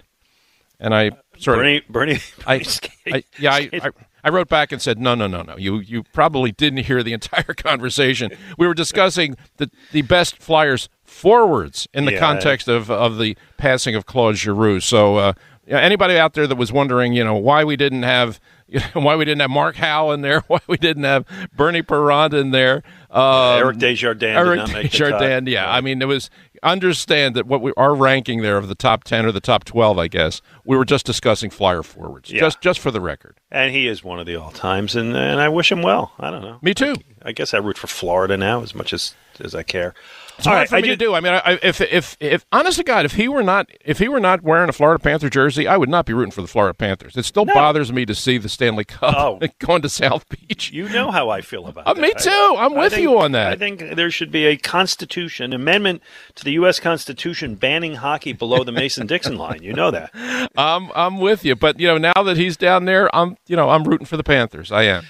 and 0.79 0.93
I 0.93 1.11
sort 1.37 1.57
of 1.57 1.63
Bernie, 1.63 1.81
Bernie, 1.89 2.17
I, 2.45 2.63
I 3.11 3.23
yeah, 3.39 3.53
I, 3.53 3.69
I, 3.73 3.89
I 4.23 4.29
wrote 4.29 4.49
back 4.49 4.71
and 4.71 4.81
said, 4.81 4.99
no, 4.99 5.15
no, 5.15 5.27
no, 5.27 5.41
no. 5.41 5.55
You 5.57 5.79
you 5.79 6.03
probably 6.13 6.51
didn't 6.51 6.83
hear 6.85 7.01
the 7.01 7.13
entire 7.19 7.53
conversation. 7.55 8.31
We 8.57 8.67
were 8.67 8.73
discussing 8.75 9.37
the 9.57 9.71
the 9.91 10.03
best 10.03 10.37
Flyers 10.37 10.87
forwards 11.03 11.87
in 11.93 12.05
the 12.05 12.11
Yeah. 12.13 12.19
context 12.19 12.67
of 12.67 12.91
of 12.91 13.17
the 13.17 13.35
passing 13.57 13.95
of 13.95 14.05
Claude 14.05 14.35
Giroux. 14.35 14.79
So 14.81 15.15
uh, 15.17 15.33
yeah, 15.69 15.77
anybody 15.79 16.17
out 16.17 16.33
there 16.33 16.47
that 16.47 16.55
was 16.57 16.71
wondering, 16.73 17.13
you 17.13 17.23
know, 17.23 17.35
why 17.35 17.63
we 17.63 17.75
didn't 17.77 18.03
have. 18.03 18.39
You 18.67 18.79
know, 18.95 19.01
why 19.01 19.15
we 19.15 19.25
didn't 19.25 19.39
have 19.39 19.49
Mark 19.49 19.77
Howe 19.77 20.11
in 20.11 20.21
there? 20.21 20.41
Why 20.47 20.59
we 20.67 20.77
didn't 20.77 21.03
have 21.03 21.25
Bernie 21.55 21.81
Parent 21.81 22.35
in 22.35 22.51
there? 22.51 22.83
Um, 23.09 23.57
Eric 23.57 23.77
Desjardins 23.79 24.37
Eric 24.37 24.59
did 24.59 24.67
not 24.67 24.67
make 24.83 24.91
the 24.91 24.97
cut. 24.99 25.09
Desjardins, 25.19 25.49
yeah. 25.49 25.71
I 25.71 25.81
mean, 25.81 25.99
it 26.03 26.05
was 26.05 26.29
understand 26.61 27.35
that 27.35 27.47
what 27.47 27.61
we 27.63 27.73
our 27.77 27.95
ranking 27.95 28.43
there 28.43 28.57
of 28.57 28.67
the 28.67 28.75
top 28.75 29.03
ten 29.05 29.25
or 29.25 29.31
the 29.31 29.39
top 29.39 29.63
twelve, 29.63 29.97
I 29.97 30.07
guess. 30.07 30.43
We 30.65 30.77
were 30.77 30.85
just 30.85 31.07
discussing 31.07 31.49
flyer 31.49 31.81
forwards, 31.81 32.29
Yeah. 32.29 32.41
just 32.41 32.61
just 32.61 32.79
for 32.79 32.91
the 32.91 33.01
record. 33.01 33.39
and 33.49 33.73
he 33.73 33.87
is 33.87 34.03
one 34.03 34.19
of 34.19 34.27
the 34.27 34.35
all 34.35 34.51
times, 34.51 34.95
and 34.95 35.17
and 35.17 35.39
I 35.41 35.49
wish 35.49 35.71
him 35.71 35.81
well. 35.81 36.11
I 36.19 36.29
don't 36.29 36.43
know. 36.43 36.59
Me 36.61 36.75
too. 36.75 36.95
I 37.23 37.31
guess 37.31 37.55
I 37.55 37.57
root 37.57 37.77
for 37.79 37.87
Florida 37.87 38.37
now 38.37 38.61
as 38.61 38.75
much 38.75 38.93
as 38.93 39.15
as 39.41 39.55
I 39.55 39.63
care. 39.63 39.93
It's 40.37 40.47
hard 40.47 40.69
for 40.69 40.79
me 40.79 40.87
to 40.87 40.95
do. 40.95 41.13
I 41.15 41.19
mean, 41.19 41.33
I, 41.33 41.59
if 41.61 41.81
if 41.81 42.15
if 42.21 42.45
honest 42.53 42.77
to 42.77 42.83
God, 42.85 43.03
if 43.03 43.11
he 43.15 43.27
were 43.27 43.43
not 43.43 43.69
if 43.83 43.99
he 43.99 44.07
were 44.07 44.21
not 44.21 44.41
wearing 44.41 44.69
a 44.69 44.71
Florida 44.71 44.97
Panther 45.03 45.29
jersey, 45.29 45.67
I 45.67 45.75
would 45.75 45.89
not 45.89 46.05
be 46.05 46.13
rooting 46.13 46.31
for 46.31 46.41
the 46.41 46.47
Florida 46.47 46.73
Panthers. 46.73 47.17
It 47.17 47.23
still 47.25 47.43
bothers 47.43 47.91
me 47.91 48.05
to 48.05 48.15
see 48.15 48.37
the 48.37 48.47
Stanley 48.47 48.85
Cup 48.85 49.15
Oh. 49.17 49.39
going 49.59 49.81
to 49.81 49.89
South 49.89 50.25
Beach. 50.29 50.71
You 50.71 50.87
know 50.87 51.11
how 51.11 51.29
I 51.29 51.41
feel 51.41 51.67
about 51.67 51.87
Uh, 51.87 51.93
that. 51.93 52.01
me 52.01 52.13
too. 52.17 52.29
I'm 52.57 52.73
I 52.73 52.83
with 52.83 52.93
think- 52.93 53.01
you 53.03 53.19
on 53.19 53.33
that. 53.33 53.47
I 53.51 53.55
think 53.57 53.95
there 53.95 54.09
should 54.09 54.31
be 54.31 54.45
a 54.45 54.55
constitution 54.55 55.51
amendment 55.51 56.01
to 56.35 56.45
the 56.45 56.51
U.S. 56.53 56.79
Constitution 56.79 57.55
banning 57.55 57.95
hockey 57.95 58.31
below 58.31 58.63
the 58.63 58.71
Mason-Dixon 58.71 59.35
line. 59.37 59.61
You 59.61 59.73
know 59.73 59.91
that. 59.91 60.09
I'm 60.57 60.89
I'm 60.95 61.17
with 61.17 61.43
you, 61.43 61.57
but 61.57 61.81
you 61.81 61.87
know 61.87 61.97
now 61.97 62.23
that 62.23 62.37
he's 62.37 62.55
down 62.55 62.85
there, 62.85 63.13
I'm 63.13 63.35
you 63.47 63.57
know 63.57 63.69
I'm 63.69 63.83
rooting 63.83 64.05
for 64.05 64.15
the 64.15 64.23
Panthers. 64.23 64.71
I 64.71 64.83
am. 64.83 65.03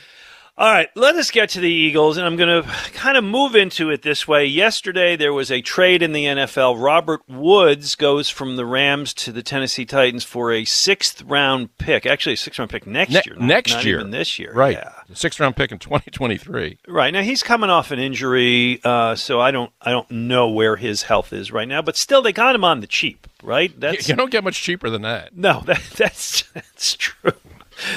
All 0.60 0.70
right, 0.70 0.90
let 0.94 1.16
us 1.16 1.32
get 1.32 1.48
to 1.52 1.62
the 1.62 1.72
Eagles, 1.72 2.18
and 2.18 2.26
I'm 2.28 2.36
going 2.36 2.62
to 2.64 2.70
kind 2.92 3.16
of 3.16 3.24
move 3.24 3.56
into 3.56 3.90
it 3.92 4.02
this 4.02 4.28
way. 4.28 4.44
Yesterday, 4.46 5.16
there 5.16 5.32
was 5.32 5.50
a 5.50 5.62
trade 5.62 6.02
in 6.02 6.12
the 6.12 6.26
NFL. 6.26 6.84
Robert 6.84 7.22
Woods 7.30 7.96
goes 7.96 8.30
from 8.30 8.58
the 8.58 8.66
Rams 8.66 9.14
to 9.14 9.32
the 9.32 9.42
Tennessee 9.42 9.86
Titans 9.86 10.26
for 10.26 10.52
a 10.52 10.66
sixth 10.66 11.22
round 11.22 11.78
pick. 11.78 12.06
Actually, 12.06 12.34
a 12.34 12.38
sixth 12.38 12.60
round 12.60 12.72
pick 12.72 12.86
next 12.86 13.12
Ne- 13.14 13.22
year. 13.26 13.36
not- 13.38 13.46
next 13.48 13.72
not 13.76 13.86
year. 13.86 14.00
even 14.02 14.12
this 14.12 14.38
year. 14.38 14.52
Right. 14.54 14.74
Yeah. 14.76 14.92
Sixth 15.14 15.40
round 15.40 15.56
pick 15.56 15.72
in 15.72 15.80
2023. 15.80 16.80
Right 16.90 17.14
now, 17.14 17.22
he's 17.22 17.42
coming 17.42 17.70
off 17.70 17.92
an 17.92 18.00
injury, 18.00 18.82
uh, 18.84 19.16
so 19.16 19.40
I 19.40 19.52
don't, 19.52 19.72
I 19.82 19.92
don't 19.92 20.12
know 20.12 20.50
where 20.50 20.76
his 20.76 21.04
health 21.04 21.32
is 21.32 21.54
right 21.54 21.70
now. 21.70 21.82
But 21.82 21.96
still, 21.96 22.22
they 22.22 22.34
got 22.34 22.54
him 22.54 22.66
on 22.66 22.82
the 22.82 22.88
cheap, 22.88 23.28
right? 23.42 23.72
That's 23.80 24.10
You 24.10 24.16
don't 24.16 24.30
get 24.30 24.44
much 24.44 24.62
cheaper 24.62 24.90
than 24.90 25.04
that. 25.04 25.34
no, 25.38 25.62
that, 25.68 25.82
that's 25.96 26.42
that's 26.52 26.96
true. 26.98 27.32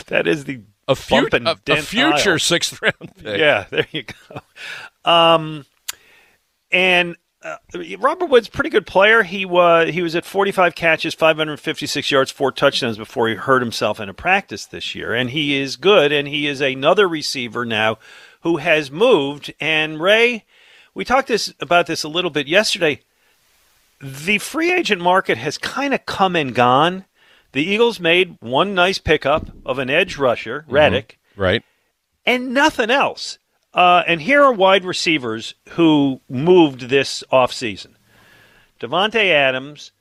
That 0.07 0.28
is 0.28 0.45
the 0.45 0.61
A, 0.88 0.94
fu- 0.96 1.14
a, 1.46 1.56
a 1.68 1.76
future 1.82 2.32
aisle. 2.32 2.38
sixth 2.38 2.80
round 2.82 3.14
pick. 3.16 3.38
Yeah, 3.38 3.66
there 3.70 3.86
you 3.92 4.04
go. 4.04 5.10
Um, 5.10 5.64
and 6.70 7.16
uh, 7.42 7.56
Robert 7.98 8.26
Woods, 8.26 8.48
pretty 8.48 8.70
good 8.70 8.86
player. 8.86 9.22
He 9.22 9.44
was 9.44 9.90
he 9.92 10.02
was 10.02 10.14
at 10.14 10.24
45 10.24 10.74
catches, 10.74 11.14
556 11.14 12.10
yards, 12.10 12.30
four 12.30 12.52
touchdowns 12.52 12.96
before 12.96 13.28
he 13.28 13.34
hurt 13.34 13.62
himself 13.62 14.00
in 14.00 14.08
a 14.08 14.14
practice 14.14 14.64
this 14.66 14.94
year. 14.94 15.12
And 15.14 15.30
he 15.30 15.60
is 15.60 15.76
good, 15.76 16.12
and 16.12 16.28
he 16.28 16.46
is 16.46 16.60
another 16.60 17.08
receiver 17.08 17.64
now 17.64 17.98
who 18.42 18.56
has 18.58 18.90
moved. 18.90 19.52
And 19.60 20.00
Ray, 20.00 20.44
we 20.94 21.04
talked 21.04 21.28
this 21.28 21.52
about 21.60 21.86
this 21.86 22.02
a 22.04 22.08
little 22.08 22.30
bit 22.30 22.46
yesterday. 22.46 23.00
The 24.00 24.38
free 24.38 24.72
agent 24.72 25.00
market 25.00 25.38
has 25.38 25.58
kind 25.58 25.94
of 25.94 26.06
come 26.06 26.34
and 26.36 26.54
gone. 26.54 27.04
The 27.52 27.62
Eagles 27.62 28.00
made 28.00 28.37
one 28.40 28.75
nice 28.75 28.99
pickup 28.99 29.49
of 29.66 29.78
an 29.78 29.90
edge 29.90 30.16
rusher, 30.16 30.64
Reddick 30.68 31.18
Right. 31.37 31.62
and 32.25 32.54
nothing 32.54 32.90
else. 32.90 33.38
Uh, 33.75 34.02
and 34.06 34.21
here 34.23 34.42
are 34.42 34.52
wide 34.52 34.85
receivers 34.85 35.54
who 35.71 36.21
moved 36.28 36.88
this 36.88 37.23
offseason. 37.32 37.94
Davante 38.80 39.30
Adams, 39.30 39.92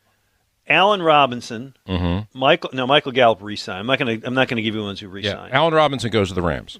Allen 0.68 1.02
Robinson, 1.02 1.76
Michael. 2.34 2.70
No, 2.74 2.88
Michael 2.88 3.12
Gallup 3.12 3.42
re-signed. 3.42 3.80
I'm 3.80 3.86
not 3.88 4.00
going 4.00 4.20
to. 4.22 4.28
I'm 4.28 4.34
not 4.34 4.48
going 4.48 4.58
to 4.58 4.62
give 4.64 4.76
you 4.76 4.82
ones 4.84 5.00
who 5.00 5.08
Yeah. 5.08 5.14
re-signed. 5.14 5.54
Allen 5.54 5.74
Robinson 5.74 6.10
goes 6.12 6.30
to 6.30 6.34
the 6.34 6.42
Rams. 6.42 6.80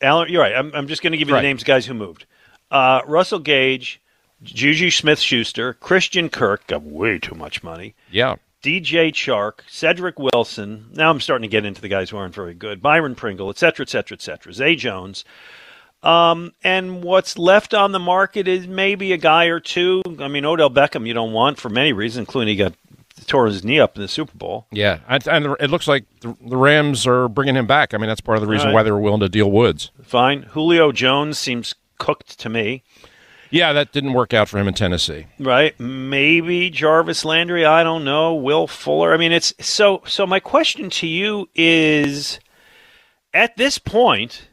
Allen, 0.00 0.28
you're 0.30 0.42
right. 0.42 0.54
I'm, 0.54 0.72
I'm 0.74 0.86
just 0.88 1.02
going 1.02 1.12
to 1.12 1.16
give 1.18 1.28
you 1.28 1.34
Right. 1.34 1.40
the 1.42 1.48
names 1.48 1.62
of 1.62 1.66
guys 1.66 1.86
who 1.86 1.94
moved. 1.94 2.26
Uh, 2.70 3.00
Russell 3.06 3.38
Gage, 3.40 4.00
Juju 4.42 4.90
Smith-Schuster, 4.90 5.74
Christian 5.74 6.28
Kirk 6.28 6.66
got 6.68 6.82
way 6.82 7.18
too 7.18 7.34
much 7.34 7.62
money. 7.64 7.94
Yeah. 8.10 8.36
DJ 8.62 9.12
Chark, 9.12 9.60
Cedric 9.68 10.18
Wilson. 10.18 10.90
Now 10.92 11.10
I'm 11.10 11.20
starting 11.20 11.48
to 11.48 11.52
get 11.52 11.64
into 11.64 11.80
the 11.80 11.88
guys 11.88 12.10
who 12.10 12.16
aren't 12.16 12.34
very 12.34 12.54
good. 12.54 12.82
Byron 12.82 13.14
Pringle, 13.14 13.50
et 13.50 13.58
cetera, 13.58 13.84
et 13.84 13.88
cetera, 13.88 14.16
et 14.16 14.22
cetera. 14.22 14.52
Zay 14.52 14.74
Jones. 14.74 15.24
Um, 16.02 16.52
and 16.62 17.02
what's 17.02 17.38
left 17.38 17.74
on 17.74 17.92
the 17.92 17.98
market 17.98 18.46
is 18.46 18.66
maybe 18.66 19.12
a 19.12 19.16
guy 19.16 19.46
or 19.46 19.60
two. 19.60 20.02
I 20.20 20.28
mean, 20.28 20.44
Odell 20.44 20.70
Beckham 20.70 21.06
you 21.06 21.14
don't 21.14 21.32
want 21.32 21.58
for 21.58 21.68
many 21.68 21.92
reasons, 21.92 22.20
including 22.20 22.48
he 22.48 22.56
got 22.56 22.74
tore 23.26 23.46
his 23.46 23.64
knee 23.64 23.80
up 23.80 23.96
in 23.96 24.02
the 24.02 24.08
Super 24.08 24.36
Bowl. 24.36 24.66
Yeah. 24.70 25.00
And, 25.08 25.56
it 25.60 25.70
looks 25.70 25.88
like 25.88 26.04
the, 26.20 26.36
the 26.40 26.56
Rams 26.56 27.06
are 27.06 27.28
bringing 27.28 27.56
him 27.56 27.66
back. 27.66 27.94
I 27.94 27.98
mean, 27.98 28.08
that's 28.08 28.20
part 28.20 28.38
of 28.38 28.42
the 28.42 28.48
reason 28.48 28.68
right. 28.68 28.74
why 28.74 28.82
they 28.82 28.90
were 28.90 29.00
willing 29.00 29.20
to 29.20 29.28
deal 29.28 29.50
Woods. 29.50 29.90
Fine. 30.02 30.42
Julio 30.42 30.92
Jones 30.92 31.38
seems 31.38 31.74
cooked 31.98 32.38
to 32.40 32.48
me. 32.48 32.84
Yeah, 33.50 33.72
that 33.72 33.92
didn't 33.92 34.12
work 34.12 34.34
out 34.34 34.48
for 34.48 34.58
him 34.58 34.68
in 34.68 34.74
Tennessee. 34.74 35.26
Right? 35.38 35.78
Maybe 35.80 36.70
Jarvis 36.70 37.24
Landry. 37.24 37.64
I 37.64 37.82
don't 37.82 38.04
know. 38.04 38.34
Will 38.34 38.66
Fuller. 38.66 39.14
I 39.14 39.16
mean, 39.16 39.32
it's 39.32 39.54
so. 39.60 40.02
So 40.06 40.26
my 40.26 40.40
question 40.40 40.90
to 40.90 41.06
you 41.06 41.48
is: 41.54 42.40
At 43.32 43.56
this 43.56 43.78
point, 43.78 44.48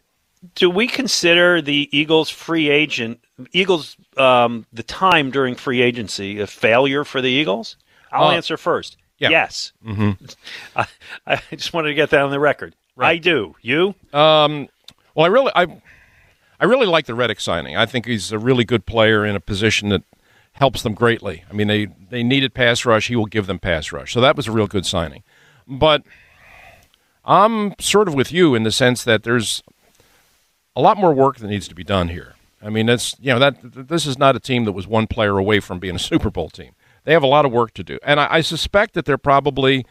do 0.56 0.70
we 0.70 0.88
consider 0.88 1.62
the 1.62 1.90
Eagles 1.98 2.30
free 2.30 2.70
agent 2.70 3.20
Eagles 3.52 3.98
um, 4.18 4.66
the 4.72 4.84
time 4.84 5.30
during 5.32 5.56
free 5.56 5.82
agency 5.82 6.40
a 6.40 6.48
failure 6.48 7.04
for 7.04 7.22
the 7.22 7.30
Eagles? 7.30 7.78
I'll 8.12 8.28
Uh, 8.30 8.32
answer 8.36 8.56
first. 8.56 8.96
yeah. 9.18 9.30
Yes. 9.30 9.74
Mm-hmm. 9.86 10.26
I, 10.78 10.88
I 11.28 11.42
just 11.52 11.74
wanted 11.74 11.90
to 11.90 11.96
get 11.96 12.12
that 12.12 12.22
on 12.22 12.32
the 12.32 12.40
record. 12.40 12.76
I 12.98 13.18
do. 13.18 13.56
You? 13.62 13.94
Well, 14.14 14.68
I 15.18 15.28
really, 15.28 15.52
I, 15.54 15.82
I 16.60 16.66
really 16.66 16.86
like 16.86 17.06
the 17.06 17.16
Reddick 17.16 17.40
signing. 17.40 17.76
I 17.76 17.86
think 17.86 18.06
he's 18.06 18.32
a 18.32 18.40
really 18.40 18.64
good 18.64 18.86
player 18.86 19.26
in 19.26 19.36
a 19.36 19.40
position 19.40 19.90
that 19.90 20.04
helps 20.54 20.82
them 20.84 20.94
greatly. 20.94 21.44
I 21.50 21.54
mean, 21.54 21.68
they 21.68 21.88
they 22.10 22.24
needed 22.24 22.54
pass 22.54 22.86
rush. 22.86 23.08
He 23.08 23.16
will 23.16 23.26
give 23.26 23.48
them 23.48 23.60
pass 23.60 23.92
rush. 23.92 24.14
So 24.14 24.22
that 24.22 24.36
was 24.36 24.48
a 24.48 24.52
real 24.52 24.68
good 24.68 24.86
signing. 24.86 25.24
But 25.68 26.04
I'm 27.24 27.74
sort 27.80 28.08
of 28.08 28.14
with 28.14 28.32
you 28.32 28.56
in 28.56 28.64
the 28.64 28.72
sense 28.72 29.04
that 29.04 29.24
there's 29.24 29.64
a 30.76 30.82
lot 30.82 30.98
more 30.98 31.14
work 31.14 31.38
that 31.38 31.48
needs 31.48 31.68
to 31.68 31.76
be 31.76 31.84
done 31.84 32.10
here. 32.10 32.36
I 32.62 32.70
mean, 32.70 32.86
that's 32.86 33.16
you 33.20 33.34
know 33.34 33.40
that 33.40 33.58
this 33.62 34.06
is 34.06 34.18
not 34.18 34.36
a 34.36 34.40
team 34.40 34.66
that 34.66 34.72
was 34.72 34.88
one 34.88 35.08
player 35.08 35.38
away 35.38 35.60
from 35.60 35.80
being 35.80 35.96
a 35.96 36.00
Super 36.00 36.30
Bowl 36.30 36.50
team. 36.50 36.72
They 37.04 37.14
have 37.14 37.24
a 37.24 37.28
lot 37.28 37.46
of 37.46 37.52
work 37.52 37.74
to 37.76 37.84
do, 37.84 38.00
and 38.04 38.20
I, 38.20 38.28
I 38.32 38.42
suspect 38.42 38.96
that 38.96 39.06
they're 39.06 39.18
probably 39.18 39.86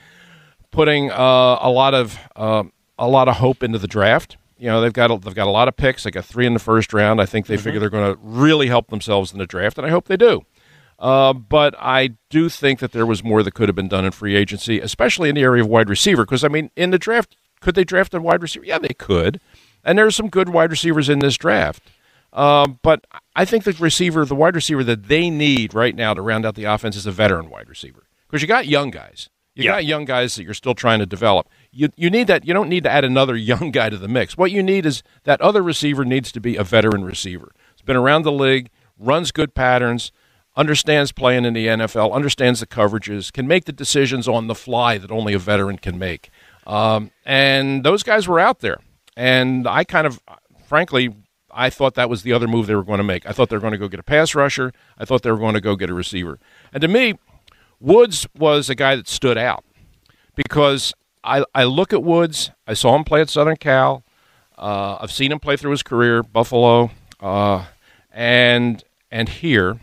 putting 0.71 1.11
uh, 1.11 1.59
a 1.61 1.71
lot 1.71 1.95
of 1.95 2.19
uh, 2.35 2.65
a 2.99 3.09
lot 3.09 3.29
of 3.29 3.37
hope 3.37 3.63
into 3.63 3.79
the 3.79 3.87
draft. 3.87 4.37
You 4.65 4.71
know, 4.71 4.81
they've 4.81 4.95
got 4.95 5.11
a, 5.11 5.19
they've 5.19 5.35
got 5.35 5.47
a 5.47 5.51
lot 5.51 5.69
of 5.69 5.77
picks. 5.77 6.05
They 6.05 6.11
got 6.11 6.25
three 6.25 6.47
in 6.47 6.55
the 6.55 6.59
first 6.59 6.95
round. 6.95 7.21
I 7.21 7.27
think 7.27 7.49
they 7.49 7.59
figure 7.59 7.79
they're 7.79 7.91
going 7.91 8.15
to 8.15 8.19
really 8.23 8.67
help 8.69 8.89
themselves 8.89 9.31
in 9.31 9.39
the 9.39 9.47
draft, 9.47 9.77
and 9.77 9.87
I 9.87 9.91
hope 9.91 10.07
they 10.09 10.17
do. 10.17 10.41
Uh, 10.99 11.35
but 11.35 11.75
I 11.79 12.13
do 12.31 12.49
think 12.49 12.79
that 12.79 12.93
there 12.93 13.05
was 13.05 13.23
more 13.23 13.43
that 13.43 13.53
could 13.53 13.69
have 13.69 13.77
been 13.77 13.89
done 13.89 14.07
in 14.07 14.13
free 14.13 14.35
agency, 14.35 14.81
especially 14.81 15.29
in 15.29 15.35
the 15.35 15.43
area 15.43 15.63
of 15.63 15.69
wide 15.69 15.91
receiver. 15.91 16.25
Because 16.25 16.45
I 16.45 16.49
mean, 16.49 16.71
in 16.77 16.93
the 16.93 16.99
draft, 16.99 17.37
could 17.61 17.75
they 17.75 17.85
draft 17.85 18.15
a 18.15 18.21
wide 18.23 18.41
receiver? 18.41 18.65
Yeah, 18.65 18.79
they 18.79 18.95
could, 18.95 19.39
and 19.85 19.99
there's 19.99 20.17
some 20.17 20.31
good 20.31 20.49
wide 20.49 20.71
receivers 20.71 21.11
in 21.11 21.19
this 21.19 21.37
draft. 21.37 21.83
Um, 22.33 22.79
but 22.83 23.07
I 23.37 23.45
think 23.45 23.65
the 23.65 23.73
receiver, 23.79 24.25
the 24.25 24.35
wide 24.35 24.55
receiver 24.55 24.83
that 24.85 25.09
they 25.09 25.29
need 25.29 25.75
right 25.75 25.95
now 25.95 26.15
to 26.15 26.23
round 26.23 26.47
out 26.47 26.55
the 26.55 26.65
offense 26.65 26.97
is 26.97 27.05
a 27.05 27.13
veteran 27.13 27.51
wide 27.51 27.69
receiver. 27.69 28.05
Because 28.27 28.41
you 28.41 28.49
got 28.49 28.67
young 28.67 28.91
guys. 28.91 29.29
You 29.55 29.65
Yeah. 29.65 29.73
got 29.73 29.85
young 29.85 30.05
guys 30.05 30.35
that 30.37 30.43
you're 30.43 30.55
still 30.55 30.75
trying 30.75 30.99
to 31.01 31.07
develop. 31.07 31.49
You, 31.75 31.89
you 31.97 32.09
need 32.09 32.27
that. 32.29 32.47
You 32.47 32.55
don't 32.55 32.69
need 32.69 32.85
to 32.85 32.91
add 32.91 33.05
another 33.05 33.37
young 33.53 33.71
guy 33.71 33.91
to 33.91 33.99
the 33.99 34.09
mix. 34.09 34.37
What 34.37 34.51
you 34.51 34.63
need 34.63 34.87
is 34.87 35.03
that 35.25 35.41
other 35.41 35.63
receiver 35.63 36.05
needs 36.05 36.33
to 36.33 36.41
be 36.41 36.57
a 36.57 36.65
veteran 36.65 37.05
receiver. 37.05 37.53
He's 37.75 37.83
been 37.83 37.97
around 37.97 38.23
the 38.23 38.33
league, 38.33 38.71
runs 38.99 39.33
good 39.33 39.55
patterns, 39.55 40.13
understands 40.57 41.13
playing 41.13 41.45
in 41.45 41.55
the 41.55 41.67
NFL, 41.67 42.13
understands 42.13 42.61
the 42.61 42.67
coverages, 42.67 43.33
can 43.33 43.49
make 43.49 43.65
the 43.65 43.73
decisions 43.73 44.29
on 44.29 44.47
the 44.47 44.55
fly 44.55 44.99
that 44.99 45.11
only 45.11 45.35
a 45.35 45.39
veteran 45.39 45.79
can 45.79 45.99
make. 45.99 46.31
Um, 46.67 47.11
and 47.27 47.85
those 47.85 48.03
guys 48.03 48.29
were 48.29 48.39
out 48.39 48.61
there. 48.61 48.79
And 49.17 49.67
I 49.67 49.85
kind 49.85 50.07
of, 50.07 50.21
frankly, 50.67 51.15
I 51.51 51.71
thought 51.71 51.95
that 51.95 52.11
was 52.11 52.23
the 52.23 52.33
other 52.33 52.49
move 52.49 52.67
they 52.67 52.75
were 52.75 52.85
going 52.85 52.99
to 52.99 53.05
make. 53.05 53.27
I 53.27 53.33
thought 53.33 53.49
they 53.49 53.57
were 53.57 53.61
going 53.61 53.73
to 53.73 53.79
go 53.79 53.89
get 53.89 54.01
a 54.01 54.05
pass 54.05 54.35
rusher. 54.35 54.73
I 54.99 55.05
thought 55.05 55.23
they 55.23 55.31
were 55.31 55.39
going 55.39 55.55
to 55.55 55.61
go 55.61 55.77
get 55.77 55.91
a 55.91 55.95
receiver. 55.95 56.39
And 56.73 56.81
to 56.81 56.89
me, 56.89 57.15
Woods 57.81 58.27
was 58.37 58.71
a 58.71 58.75
guy 58.75 58.97
that 58.97 59.07
stood 59.09 59.39
out 59.39 59.65
because 60.35 60.95
I, 61.25 61.45
I 61.55 61.65
look 61.65 61.93
at 61.93 62.03
Woods. 62.03 62.51
I 62.67 62.75
saw 62.75 62.95
him 62.95 63.05
play 63.05 63.23
at 63.23 63.31
Southern 63.31 63.57
Cal. 63.57 64.05
Uh, 64.57 64.99
I've 65.01 65.11
seen 65.11 65.33
him 65.33 65.41
play 65.41 65.57
through 65.57 65.73
his 65.73 65.83
career, 65.83 66.23
Buffalo, 66.23 66.91
uh, 67.21 67.65
and 68.13 68.85
and 69.11 69.29
here 69.29 69.81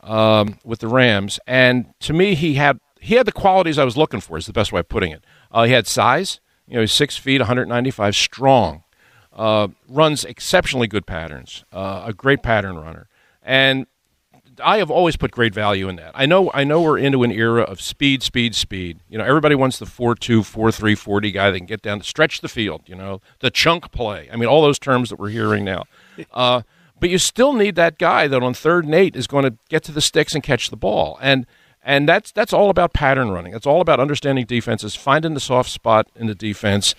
um, 0.00 0.58
with 0.64 0.80
the 0.80 0.88
Rams. 0.88 1.38
And 1.46 1.94
to 2.00 2.12
me, 2.12 2.34
he 2.34 2.54
had 2.54 2.80
he 3.00 3.14
had 3.14 3.26
the 3.26 3.32
qualities 3.32 3.78
I 3.78 3.84
was 3.84 3.96
looking 3.96 4.20
for. 4.20 4.36
Is 4.36 4.46
the 4.46 4.52
best 4.52 4.72
way 4.72 4.80
of 4.80 4.88
putting 4.88 5.12
it. 5.12 5.22
Uh, 5.52 5.64
he 5.64 5.72
had 5.72 5.86
size. 5.86 6.40
You 6.66 6.76
know, 6.76 6.80
he's 6.80 6.92
six 6.92 7.18
feet, 7.18 7.40
195, 7.42 8.16
strong. 8.16 8.84
Uh, 9.32 9.68
runs 9.86 10.24
exceptionally 10.24 10.86
good 10.86 11.06
patterns. 11.06 11.64
Uh, 11.72 12.04
a 12.06 12.12
great 12.12 12.42
pattern 12.42 12.76
runner, 12.76 13.08
and 13.42 13.86
I 14.62 14.78
have 14.78 14.90
always 14.90 15.16
put 15.16 15.30
great 15.30 15.54
value 15.54 15.88
in 15.88 15.96
that. 15.96 16.12
I 16.14 16.26
know 16.26 16.50
I 16.52 16.64
know 16.64 16.80
we're 16.82 16.98
into 16.98 17.22
an 17.22 17.30
era 17.32 17.62
of 17.62 17.80
speed, 17.80 18.22
speed, 18.22 18.54
speed. 18.54 19.00
You 19.08 19.18
know, 19.18 19.24
everybody 19.24 19.54
wants 19.54 19.78
the 19.78 19.86
4-2, 19.86 20.40
4-3, 20.40 20.96
40 20.96 21.30
guy 21.30 21.50
that 21.50 21.58
can 21.58 21.66
get 21.66 21.82
down, 21.82 22.02
stretch 22.02 22.40
the 22.40 22.48
field, 22.48 22.82
you 22.86 22.94
know, 22.94 23.20
the 23.40 23.50
chunk 23.50 23.90
play. 23.90 24.28
I 24.32 24.36
mean, 24.36 24.48
all 24.48 24.62
those 24.62 24.78
terms 24.78 25.10
that 25.10 25.18
we're 25.18 25.30
hearing 25.30 25.64
now. 25.64 25.84
Uh, 26.32 26.62
but 27.00 27.10
you 27.10 27.18
still 27.18 27.52
need 27.52 27.74
that 27.74 27.98
guy 27.98 28.28
that 28.28 28.42
on 28.42 28.54
third 28.54 28.84
and 28.84 28.94
eight 28.94 29.16
is 29.16 29.26
going 29.26 29.44
to 29.44 29.58
get 29.68 29.82
to 29.84 29.92
the 29.92 30.00
sticks 30.00 30.32
and 30.32 30.42
catch 30.42 30.70
the 30.70 30.76
ball. 30.76 31.18
And 31.20 31.44
and 31.82 32.08
that's 32.08 32.32
that's 32.32 32.52
all 32.52 32.70
about 32.70 32.92
pattern 32.92 33.30
running. 33.30 33.52
It's 33.52 33.66
all 33.66 33.80
about 33.80 34.00
understanding 34.00 34.46
defenses, 34.46 34.94
finding 34.94 35.34
the 35.34 35.40
soft 35.40 35.70
spot 35.70 36.08
in 36.14 36.28
the 36.28 36.34
defense, 36.34 36.94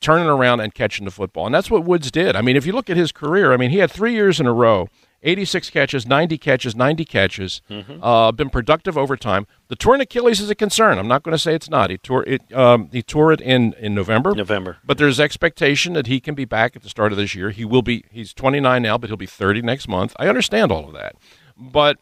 turning 0.00 0.26
around 0.26 0.60
and 0.60 0.74
catching 0.74 1.04
the 1.04 1.10
football. 1.10 1.46
And 1.46 1.54
that's 1.54 1.70
what 1.70 1.84
Woods 1.84 2.10
did. 2.10 2.36
I 2.36 2.42
mean, 2.42 2.56
if 2.56 2.66
you 2.66 2.72
look 2.72 2.90
at 2.90 2.96
his 2.96 3.12
career, 3.12 3.52
I 3.52 3.56
mean, 3.56 3.70
he 3.70 3.78
had 3.78 3.90
three 3.90 4.12
years 4.12 4.40
in 4.40 4.46
a 4.46 4.52
row 4.52 4.88
86 5.26 5.70
catches, 5.70 6.06
90 6.06 6.38
catches, 6.38 6.76
90 6.76 7.04
catches, 7.04 7.60
uh, 8.00 8.30
been 8.30 8.48
productive 8.48 8.96
over 8.96 9.16
time. 9.16 9.46
The 9.66 9.74
torn 9.74 10.00
Achilles 10.00 10.40
is 10.40 10.48
a 10.48 10.54
concern. 10.54 10.98
I'm 10.98 11.08
not 11.08 11.24
going 11.24 11.32
to 11.32 11.38
say 11.38 11.54
it's 11.54 11.68
not. 11.68 11.90
He 11.90 11.98
tore 11.98 12.24
it. 12.24 12.52
Um, 12.54 12.88
he 12.92 13.02
tore 13.02 13.32
it 13.32 13.40
in 13.40 13.72
in 13.74 13.94
November. 13.94 14.34
November. 14.34 14.78
But 14.84 14.98
there's 14.98 15.18
expectation 15.18 15.94
that 15.94 16.06
he 16.06 16.20
can 16.20 16.36
be 16.36 16.44
back 16.44 16.76
at 16.76 16.82
the 16.82 16.88
start 16.88 17.10
of 17.12 17.18
this 17.18 17.34
year. 17.34 17.50
He 17.50 17.64
will 17.64 17.82
be. 17.82 18.04
He's 18.10 18.32
29 18.32 18.80
now, 18.82 18.96
but 18.96 19.10
he'll 19.10 19.16
be 19.16 19.26
30 19.26 19.62
next 19.62 19.88
month. 19.88 20.14
I 20.18 20.28
understand 20.28 20.70
all 20.70 20.86
of 20.86 20.94
that, 20.94 21.16
but 21.56 21.98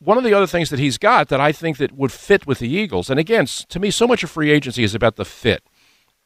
one 0.00 0.18
of 0.18 0.24
the 0.24 0.34
other 0.34 0.48
things 0.48 0.68
that 0.70 0.80
he's 0.80 0.98
got 0.98 1.28
that 1.28 1.40
I 1.40 1.52
think 1.52 1.76
that 1.76 1.92
would 1.92 2.10
fit 2.10 2.44
with 2.44 2.58
the 2.58 2.68
Eagles, 2.68 3.08
and 3.08 3.20
again, 3.20 3.46
to 3.46 3.78
me, 3.78 3.92
so 3.92 4.08
much 4.08 4.24
of 4.24 4.30
free 4.30 4.50
agency 4.50 4.82
is 4.82 4.96
about 4.96 5.14
the 5.14 5.24
fit. 5.24 5.62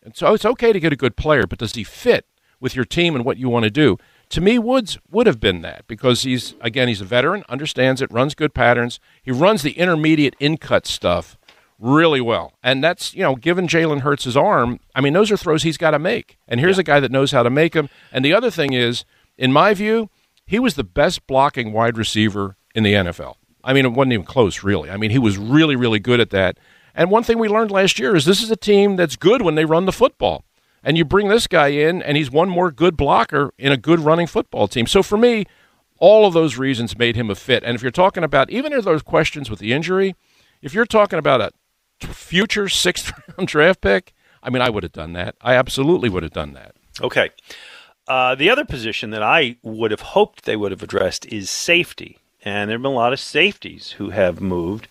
And 0.02 0.16
so 0.16 0.32
it's 0.32 0.46
okay 0.46 0.72
to 0.72 0.80
get 0.80 0.94
a 0.94 0.96
good 0.96 1.16
player, 1.16 1.46
but 1.46 1.58
does 1.58 1.74
he 1.74 1.84
fit 1.84 2.24
with 2.60 2.74
your 2.74 2.84
team 2.84 3.14
and 3.14 3.24
what 3.24 3.36
you 3.36 3.48
want 3.48 3.64
to 3.64 3.70
do. 3.70 3.98
To 4.30 4.40
me, 4.40 4.58
Woods 4.58 4.98
would 5.10 5.26
have 5.26 5.40
been 5.40 5.62
that 5.62 5.86
because 5.86 6.22
he's 6.22 6.54
again 6.60 6.88
he's 6.88 7.00
a 7.00 7.04
veteran, 7.04 7.44
understands 7.48 8.02
it, 8.02 8.12
runs 8.12 8.34
good 8.34 8.54
patterns. 8.54 8.98
He 9.22 9.30
runs 9.30 9.62
the 9.62 9.72
intermediate 9.72 10.34
in 10.40 10.56
cut 10.56 10.86
stuff 10.86 11.38
really 11.78 12.20
well, 12.20 12.54
and 12.62 12.82
that's 12.82 13.14
you 13.14 13.22
know 13.22 13.36
given 13.36 13.68
Jalen 13.68 14.00
Hurts 14.00 14.24
his 14.24 14.36
arm, 14.36 14.80
I 14.94 15.00
mean 15.00 15.12
those 15.12 15.30
are 15.30 15.36
throws 15.36 15.62
he's 15.62 15.78
got 15.78 15.92
to 15.92 15.98
make, 15.98 16.38
and 16.48 16.58
here's 16.58 16.76
yeah. 16.76 16.80
a 16.80 16.84
guy 16.84 17.00
that 17.00 17.12
knows 17.12 17.30
how 17.30 17.42
to 17.42 17.50
make 17.50 17.74
them. 17.74 17.88
And 18.10 18.24
the 18.24 18.32
other 18.32 18.50
thing 18.50 18.72
is, 18.72 19.04
in 19.38 19.52
my 19.52 19.74
view, 19.74 20.10
he 20.44 20.58
was 20.58 20.74
the 20.74 20.84
best 20.84 21.26
blocking 21.26 21.72
wide 21.72 21.96
receiver 21.96 22.56
in 22.74 22.82
the 22.82 22.94
NFL. 22.94 23.36
I 23.62 23.72
mean, 23.72 23.84
it 23.84 23.92
wasn't 23.92 24.14
even 24.14 24.26
close, 24.26 24.62
really. 24.62 24.90
I 24.90 24.96
mean, 24.96 25.10
he 25.10 25.18
was 25.18 25.36
really, 25.36 25.74
really 25.74 25.98
good 25.98 26.20
at 26.20 26.30
that. 26.30 26.58
And 26.94 27.10
one 27.10 27.24
thing 27.24 27.38
we 27.38 27.48
learned 27.48 27.70
last 27.70 27.98
year 27.98 28.14
is 28.14 28.24
this 28.24 28.42
is 28.42 28.50
a 28.50 28.56
team 28.56 28.96
that's 28.96 29.16
good 29.16 29.42
when 29.42 29.56
they 29.56 29.64
run 29.64 29.86
the 29.86 29.92
football. 29.92 30.44
And 30.86 30.96
you 30.96 31.04
bring 31.04 31.26
this 31.26 31.48
guy 31.48 31.68
in, 31.68 32.00
and 32.00 32.16
he's 32.16 32.30
one 32.30 32.48
more 32.48 32.70
good 32.70 32.96
blocker 32.96 33.52
in 33.58 33.72
a 33.72 33.76
good 33.76 33.98
running 33.98 34.28
football 34.28 34.68
team. 34.68 34.86
So 34.86 35.02
for 35.02 35.18
me, 35.18 35.44
all 35.98 36.26
of 36.26 36.32
those 36.32 36.56
reasons 36.56 36.96
made 36.96 37.16
him 37.16 37.28
a 37.28 37.34
fit. 37.34 37.64
And 37.64 37.74
if 37.74 37.82
you're 37.82 37.90
talking 37.90 38.22
about 38.22 38.50
even 38.50 38.72
if 38.72 38.84
those 38.84 39.02
questions 39.02 39.50
with 39.50 39.58
the 39.58 39.72
injury, 39.72 40.14
if 40.62 40.74
you're 40.74 40.86
talking 40.86 41.18
about 41.18 41.40
a 41.40 41.50
future 42.06 42.68
sixth 42.68 43.12
round 43.36 43.48
draft 43.48 43.80
pick, 43.80 44.14
I 44.44 44.48
mean, 44.48 44.62
I 44.62 44.70
would 44.70 44.84
have 44.84 44.92
done 44.92 45.12
that. 45.14 45.34
I 45.40 45.54
absolutely 45.54 46.08
would 46.08 46.22
have 46.22 46.32
done 46.32 46.52
that. 46.52 46.76
Okay. 47.00 47.30
Uh, 48.06 48.36
the 48.36 48.48
other 48.48 48.64
position 48.64 49.10
that 49.10 49.24
I 49.24 49.56
would 49.62 49.90
have 49.90 50.00
hoped 50.00 50.44
they 50.44 50.54
would 50.54 50.70
have 50.70 50.84
addressed 50.84 51.26
is 51.26 51.50
safety 51.50 52.18
and 52.46 52.70
there 52.70 52.76
have 52.76 52.82
been 52.82 52.92
a 52.92 52.94
lot 52.94 53.12
of 53.12 53.18
safeties 53.18 53.90
who 53.92 54.10
have 54.10 54.40
moved. 54.40 54.86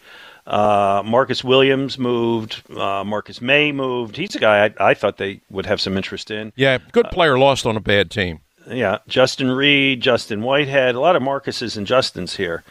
Uh, 0.45 1.01
Marcus 1.03 1.43
Williams 1.43 1.97
moved. 1.97 2.61
Uh, 2.69 3.03
Marcus 3.03 3.41
Maye 3.41 3.71
moved. 3.71 4.15
He's 4.15 4.35
a 4.35 4.39
guy 4.39 4.65
I, 4.65 4.89
I, 4.91 4.93
thought 4.93 5.17
they 5.17 5.41
would 5.49 5.65
have 5.65 5.81
some 5.81 5.97
interest 5.97 6.29
in. 6.29 6.53
Yeah, 6.55 6.77
good 6.91 7.07
player 7.07 7.35
uh, 7.35 7.39
lost 7.39 7.65
on 7.65 7.75
a 7.75 7.79
bad 7.79 8.11
team. 8.11 8.41
Yeah, 8.69 8.99
Justin 9.07 9.51
Reid, 9.51 10.01
Justin 10.01 10.41
Whitehead, 10.41 10.95
a 10.95 10.99
lot 10.99 11.15
of 11.15 11.23
Marcuses 11.23 11.77
and 11.77 11.87
Justins 11.87 12.35
here. 12.35 12.63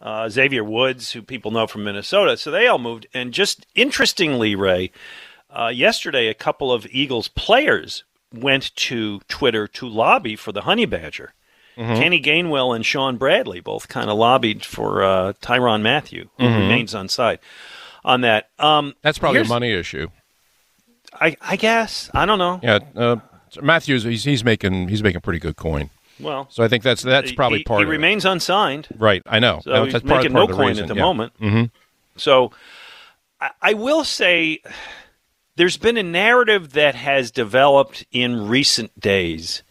Uh, 0.00 0.28
Xavier 0.28 0.64
Woods, 0.64 1.12
who 1.12 1.22
people 1.22 1.50
know 1.50 1.66
from 1.66 1.84
Minnesota. 1.84 2.36
So 2.36 2.50
they 2.50 2.66
all 2.66 2.78
moved. 2.78 3.06
And 3.14 3.32
just 3.32 3.66
interestingly, 3.74 4.54
Ray, 4.54 4.90
uh, 5.50 5.68
yesterday 5.68 6.26
a 6.26 6.34
couple 6.34 6.72
of 6.72 6.86
Eagles 6.90 7.28
players 7.28 8.04
went 8.32 8.74
to 8.76 9.20
Twitter 9.28 9.68
to 9.68 9.88
lobby 9.88 10.36
for 10.36 10.52
the 10.52 10.62
Honey 10.62 10.86
Badger. 10.86 11.34
Mm-hmm. 11.76 11.94
Kenny 11.94 12.20
Gainwell 12.20 12.74
and 12.74 12.84
Shaun 12.84 13.16
Bradley 13.16 13.60
both 13.60 13.88
kind 13.88 14.10
of 14.10 14.18
lobbied 14.18 14.64
for 14.64 15.02
uh, 15.02 15.32
Tyrann 15.40 15.82
Mathieu, 15.82 16.28
who 16.38 16.44
mm-hmm. 16.44 16.60
remains 16.60 16.94
on 16.94 17.08
side 17.08 17.38
on 18.04 18.20
that. 18.22 18.50
Um, 18.58 18.94
That's 19.02 19.18
probably 19.18 19.40
a 19.40 19.44
money 19.44 19.72
issue. 19.72 20.08
I, 21.14 21.36
I 21.40 21.56
guess 21.56 22.10
I 22.14 22.26
don't 22.26 22.38
know. 22.38 22.60
Yeah, 22.62 22.78
uh, 22.96 23.16
Matthews 23.60 24.04
he's, 24.04 24.24
he's 24.24 24.44
making 24.44 24.88
he's 24.88 25.02
making 25.02 25.20
pretty 25.20 25.38
good 25.38 25.56
coin. 25.56 25.90
Well, 26.20 26.46
so 26.50 26.62
I 26.62 26.68
think 26.68 26.82
that's 26.84 27.02
that's 27.02 27.32
probably 27.32 27.58
he, 27.58 27.64
part. 27.64 27.80
He 27.80 27.84
of 27.84 27.90
remains 27.90 28.24
it. 28.24 28.30
unsigned. 28.30 28.88
Right, 28.96 29.22
I 29.26 29.38
know. 29.38 29.60
So 29.62 29.70
that's 29.70 29.92
he's 29.92 30.02
part, 30.02 30.22
making 30.22 30.32
part 30.32 30.48
no 30.48 30.54
the 30.54 30.58
coin 30.58 30.68
reason. 30.68 30.84
at 30.84 30.88
the 30.88 30.94
yeah. 30.94 31.02
moment. 31.02 31.32
Mm-hmm. 31.40 31.64
So 32.16 32.52
I, 33.40 33.50
I 33.60 33.74
will 33.74 34.04
say 34.04 34.60
there's 35.56 35.76
been 35.76 35.96
a 35.96 36.02
narrative 36.02 36.72
that 36.72 36.94
has 36.94 37.30
developed 37.30 38.06
in 38.10 38.48
recent 38.48 38.98
days 38.98 39.62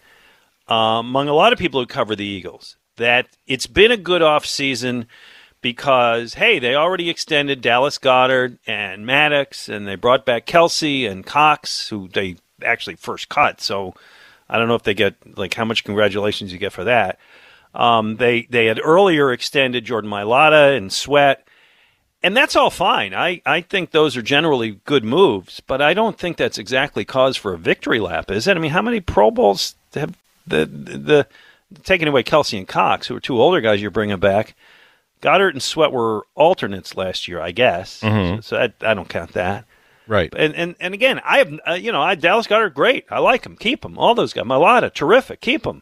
among 0.72 1.28
a 1.28 1.34
lot 1.34 1.54
of 1.54 1.60
people 1.60 1.80
who 1.80 1.86
cover 1.86 2.16
the 2.16 2.26
Eagles 2.26 2.78
that 2.98 3.28
it's 3.48 3.68
been 3.68 3.92
a 3.92 3.98
good 3.98 4.22
off 4.22 4.46
season 4.46 5.08
because 5.62 6.36
hey, 6.36 6.60
they 6.60 6.76
already 6.76 7.10
extended 7.10 7.62
Dallas 7.62 7.98
Goedert 7.98 8.58
and 8.66 9.06
Maddox, 9.06 9.70
and 9.70 9.88
they 9.88 9.96
brought 9.96 10.26
back 10.26 10.46
Kelce 10.46 11.10
and 11.10 11.26
Cox, 11.26 11.90
who 11.90 12.08
they 12.08 12.38
actually 12.64 12.96
first 12.96 13.30
cut. 13.30 13.62
So 13.62 13.94
I 14.50 14.58
don't 14.58 14.68
know 14.68 14.76
if 14.76 14.84
they 14.84 14.94
get 14.94 15.16
like 15.38 15.54
how 15.54 15.66
much 15.66 15.84
congratulations 15.84 16.52
you 16.52 16.60
get 16.60 16.74
for 16.74 16.84
that. 16.86 17.20
Um, 17.74 18.18
they 18.18 18.44
they 18.44 18.66
had 18.66 18.80
earlier 18.84 19.32
extended 19.32 19.86
Jordan 19.86 20.10
Mailata 20.10 20.76
and 20.76 20.92
Sweat, 20.92 21.48
and 22.24 22.36
that's 22.36 22.56
all 22.56 22.70
fine. 22.70 23.14
I, 23.14 23.42
I 23.46 23.62
think 23.62 23.92
those 23.92 24.18
are 24.18 24.22
generally 24.22 24.80
good 24.86 25.04
moves, 25.04 25.60
but 25.60 25.82
I 25.82 25.94
don't 25.94 26.18
think 26.18 26.38
that's 26.38 26.58
exactly 26.58 27.06
cause 27.06 27.38
for 27.38 27.54
a 27.54 27.58
victory 27.58 28.00
lap, 28.00 28.30
is 28.32 28.48
it? 28.48 28.58
I 28.58 28.60
mean, 28.60 28.72
how 28.72 28.82
many 28.82 29.00
Pro 29.00 29.32
Bowls 29.32 29.76
have 29.94 30.16
the 30.48 30.66
the 30.66 31.28
taking 31.84 32.08
away 32.08 32.24
Kelce 32.24 32.58
and 32.58 32.68
Cox, 32.68 33.08
who 33.08 33.16
are 33.16 33.20
two 33.20 33.40
older 33.42 33.62
guys 33.62 33.82
you're 33.82 33.92
bringing 33.92 34.20
back. 34.20 34.56
Goedert 35.22 35.54
and 35.54 35.62
Sweat 35.62 35.92
were 35.92 36.26
alternates 36.36 36.98
last 36.98 37.28
year, 37.28 37.40
I 37.40 37.52
guess. 37.52 38.02
Mm-hmm. 38.02 38.38
So, 38.38 38.42
so 38.42 38.58
I, 38.58 38.92
I, 38.92 38.94
don't 38.96 39.08
count 39.08 39.34
that. 39.34 39.66
Right. 40.08 40.34
And 40.36 40.56
and, 40.56 40.76
and 40.80 40.94
again, 40.94 41.22
I 41.24 41.38
have 41.38 41.60
uh, 41.68 41.74
you 41.74 41.92
know, 41.92 42.02
I 42.02 42.16
Dallas 42.16 42.48
Goedert 42.48 42.74
great. 42.74 43.06
I 43.10 43.20
like 43.20 43.46
him. 43.46 43.56
Keep 43.56 43.86
him. 43.86 43.98
All 43.98 44.16
those 44.16 44.34
guys. 44.34 44.46
Mailata, 44.46 44.94
terrific. 44.94 45.42
Keep 45.42 45.66
him. 45.66 45.82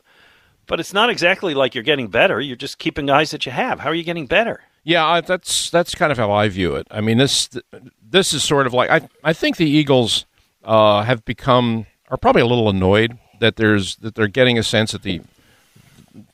But 0.68 0.80
it's 0.80 0.94
not 0.94 1.10
exactly 1.10 1.56
like 1.56 1.74
you're 1.74 1.84
getting 1.84 2.10
better. 2.10 2.40
You're 2.40 2.56
just 2.56 2.78
keeping 2.78 3.08
guys 3.08 3.32
that 3.32 3.46
you 3.46 3.52
have. 3.52 3.80
How 3.80 3.90
are 3.90 3.96
you 3.96 4.04
getting 4.04 4.28
better? 4.28 4.62
Yeah, 4.84 5.06
I, 5.06 5.22
that's 5.22 5.70
that's 5.70 5.96
kind 5.96 6.12
of 6.12 6.18
how 6.18 6.32
I 6.32 6.48
view 6.50 6.76
it. 6.76 6.86
I 6.92 7.02
mean, 7.02 7.18
this 7.18 7.50
this 8.08 8.34
is 8.34 8.44
sort 8.44 8.68
of 8.68 8.74
like 8.74 8.90
I 8.90 9.08
I 9.24 9.34
think 9.34 9.58
the 9.58 9.70
Eagles 9.70 10.26
uh, 10.64 11.04
have 11.04 11.26
become 11.26 11.86
are 12.10 12.18
probably 12.18 12.42
a 12.42 12.46
little 12.46 12.70
annoyed 12.70 13.18
that 13.40 13.56
there's 13.56 13.96
that 13.98 14.16
they're 14.16 14.28
getting 14.28 14.58
a 14.58 14.64
sense 14.64 14.92
that 14.92 15.04
the 15.04 15.22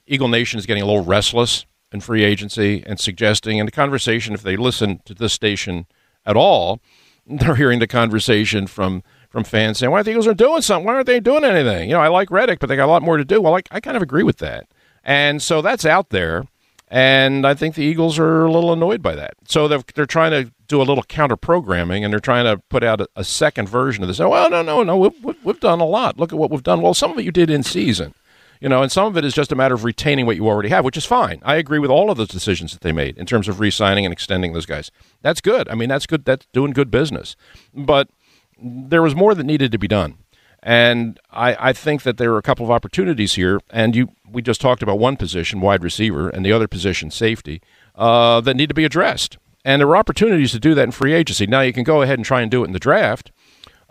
Eagle 0.08 0.28
Nation 0.28 0.60
is 0.60 0.66
getting 0.66 0.84
a 0.84 0.86
little 0.86 1.04
restless 1.04 1.66
in 1.92 2.02
free 2.02 2.24
agency 2.24 2.84
and 2.86 3.00
suggesting, 3.00 3.58
in 3.58 3.66
the 3.66 3.72
conversation, 3.72 4.34
if 4.34 4.42
they 4.42 4.56
listen 4.56 5.02
to 5.06 5.14
this 5.14 5.34
station 5.34 5.86
at 6.26 6.36
all, 6.36 6.80
they're 7.28 7.56
hearing 7.56 7.80
the 7.80 7.88
conversation 7.88 8.68
from 8.68 9.04
from 9.30 9.44
fans 9.44 9.80
saying, 9.80 9.92
"Why 9.92 9.98
aren't 9.98 10.06
the 10.06 10.12
Eagles 10.12 10.28
are 10.28 10.34
doing 10.34 10.62
something? 10.62 10.86
Why 10.86 10.96
aren't 10.96 11.08
they 11.08 11.20
doing 11.20 11.44
anything?" 11.44 11.90
You 11.90 11.96
know, 11.96 12.02
I 12.02 12.08
like 12.08 12.32
Reddick, 12.32 12.60
but 12.60 12.68
they 12.68 12.76
got 12.76 12.86
a 12.86 12.92
lot 12.92 13.02
more 13.02 13.18
to 13.18 13.26
do. 13.26 13.42
Well, 13.42 13.56
I, 13.56 13.62
I 13.72 13.80
kind 13.80 13.98
of 13.98 14.04
agree 14.04 14.24
with 14.24 14.38
that, 14.38 14.68
and 15.04 15.42
so 15.42 15.62
that's 15.62 15.86
out 15.86 16.10
there. 16.10 16.46
And 16.88 17.48
I 17.48 17.56
think 17.56 17.76
the 17.76 17.84
Eagles 17.84 18.20
are 18.20 18.46
a 18.46 18.52
little 18.52 18.72
annoyed 18.72 19.02
by 19.02 19.16
that. 19.16 19.34
So 19.48 19.68
they're, 19.68 19.84
they're 19.96 20.06
trying 20.06 20.32
to 20.32 20.52
do 20.68 20.82
a 20.82 20.84
little 20.84 21.04
counter 21.04 21.36
programming 21.36 22.04
and 22.04 22.14
they're 22.14 22.20
trying 22.20 22.46
to 22.46 22.62
put 22.70 22.84
out 22.84 23.02
a, 23.02 23.08
a 23.16 23.24
second 23.24 23.68
version 23.68 24.04
of 24.04 24.08
this. 24.08 24.20
Oh, 24.20 24.30
well, 24.30 24.50
no, 24.50 24.62
no, 24.62 24.84
no. 24.84 24.98
We've, 24.98 25.44
we've 25.44 25.60
done 25.60 25.80
a 25.80 25.86
lot. 25.86 26.20
Look 26.20 26.32
at 26.32 26.40
what 26.40 26.52
we've 26.52 26.64
done. 26.64 26.82
Well, 26.82 26.94
some 26.94 27.12
of 27.12 27.18
it 27.18 27.26
you 27.26 27.32
did 27.32 27.50
in 27.50 27.64
season 27.64 28.14
you 28.62 28.70
know, 28.70 28.82
and 28.82 28.92
some 28.92 29.08
of 29.08 29.18
it 29.18 29.26
is 29.26 29.34
just 29.34 29.52
a 29.52 29.56
matter 29.56 29.76
of 29.76 29.84
retaining 29.84 30.26
what 30.26 30.36
you 30.36 30.48
already 30.48 30.70
have, 30.70 30.86
which 30.86 30.98
is 30.98 31.06
fine. 31.06 31.42
I 31.44 31.56
agree 31.56 31.80
with 31.80 31.92
all 31.92 32.10
of 32.10 32.18
those 32.18 32.30
decisions 32.30 32.72
that 32.74 32.82
they 32.82 32.92
made 32.92 33.18
in 33.18 33.26
terms 33.26 33.48
of 33.48 33.60
re-signing 33.60 34.06
and 34.06 34.14
extending 34.14 34.54
those 34.54 34.66
guys. 34.66 34.92
That's 35.22 35.42
good. 35.42 35.68
I 35.70 35.76
mean, 35.76 35.90
that's 35.90 36.06
good. 36.06 36.26
That's 36.26 36.48
doing 36.54 36.72
good 36.72 36.90
business. 36.90 37.36
But 37.74 38.10
there 38.58 39.02
was 39.02 39.16
more 39.16 39.36
that 39.36 39.44
needed 39.44 39.72
to 39.74 39.78
be 39.78 39.88
done, 39.88 40.18
and 40.66 41.18
I, 41.32 41.70
I 41.70 41.74
think 41.74 42.04
that 42.04 42.18
there 42.18 42.34
are 42.34 42.38
a 42.38 42.42
couple 42.42 42.66
of 42.66 42.72
opportunities 42.72 43.36
here. 43.36 43.62
And 43.70 43.96
you, 43.96 44.10
we 44.30 44.42
just 44.42 44.60
talked 44.60 44.84
about 44.84 45.00
one 45.00 45.16
position, 45.16 45.62
wide 45.62 45.84
receiver, 45.84 46.28
and 46.28 46.46
the 46.46 46.52
other 46.52 46.68
position, 46.68 47.12
safety, 47.12 47.62
uh, 47.96 48.42
that 48.42 48.56
need 48.56 48.68
to 48.68 48.76
be 48.76 48.84
addressed. 48.84 49.38
And 49.64 49.80
there 49.80 49.88
are 49.88 49.98
opportunities 49.98 50.52
to 50.52 50.60
do 50.60 50.76
that 50.76 50.84
in 50.84 50.92
free 50.92 51.14
agency. 51.14 51.48
Now 51.48 51.62
you 51.62 51.72
can 51.72 51.84
go 51.84 52.02
ahead 52.02 52.20
and 52.20 52.26
try 52.26 52.42
and 52.42 52.52
do 52.52 52.64
it 52.64 52.68
in 52.68 52.74
the 52.74 52.80
draft 52.80 53.32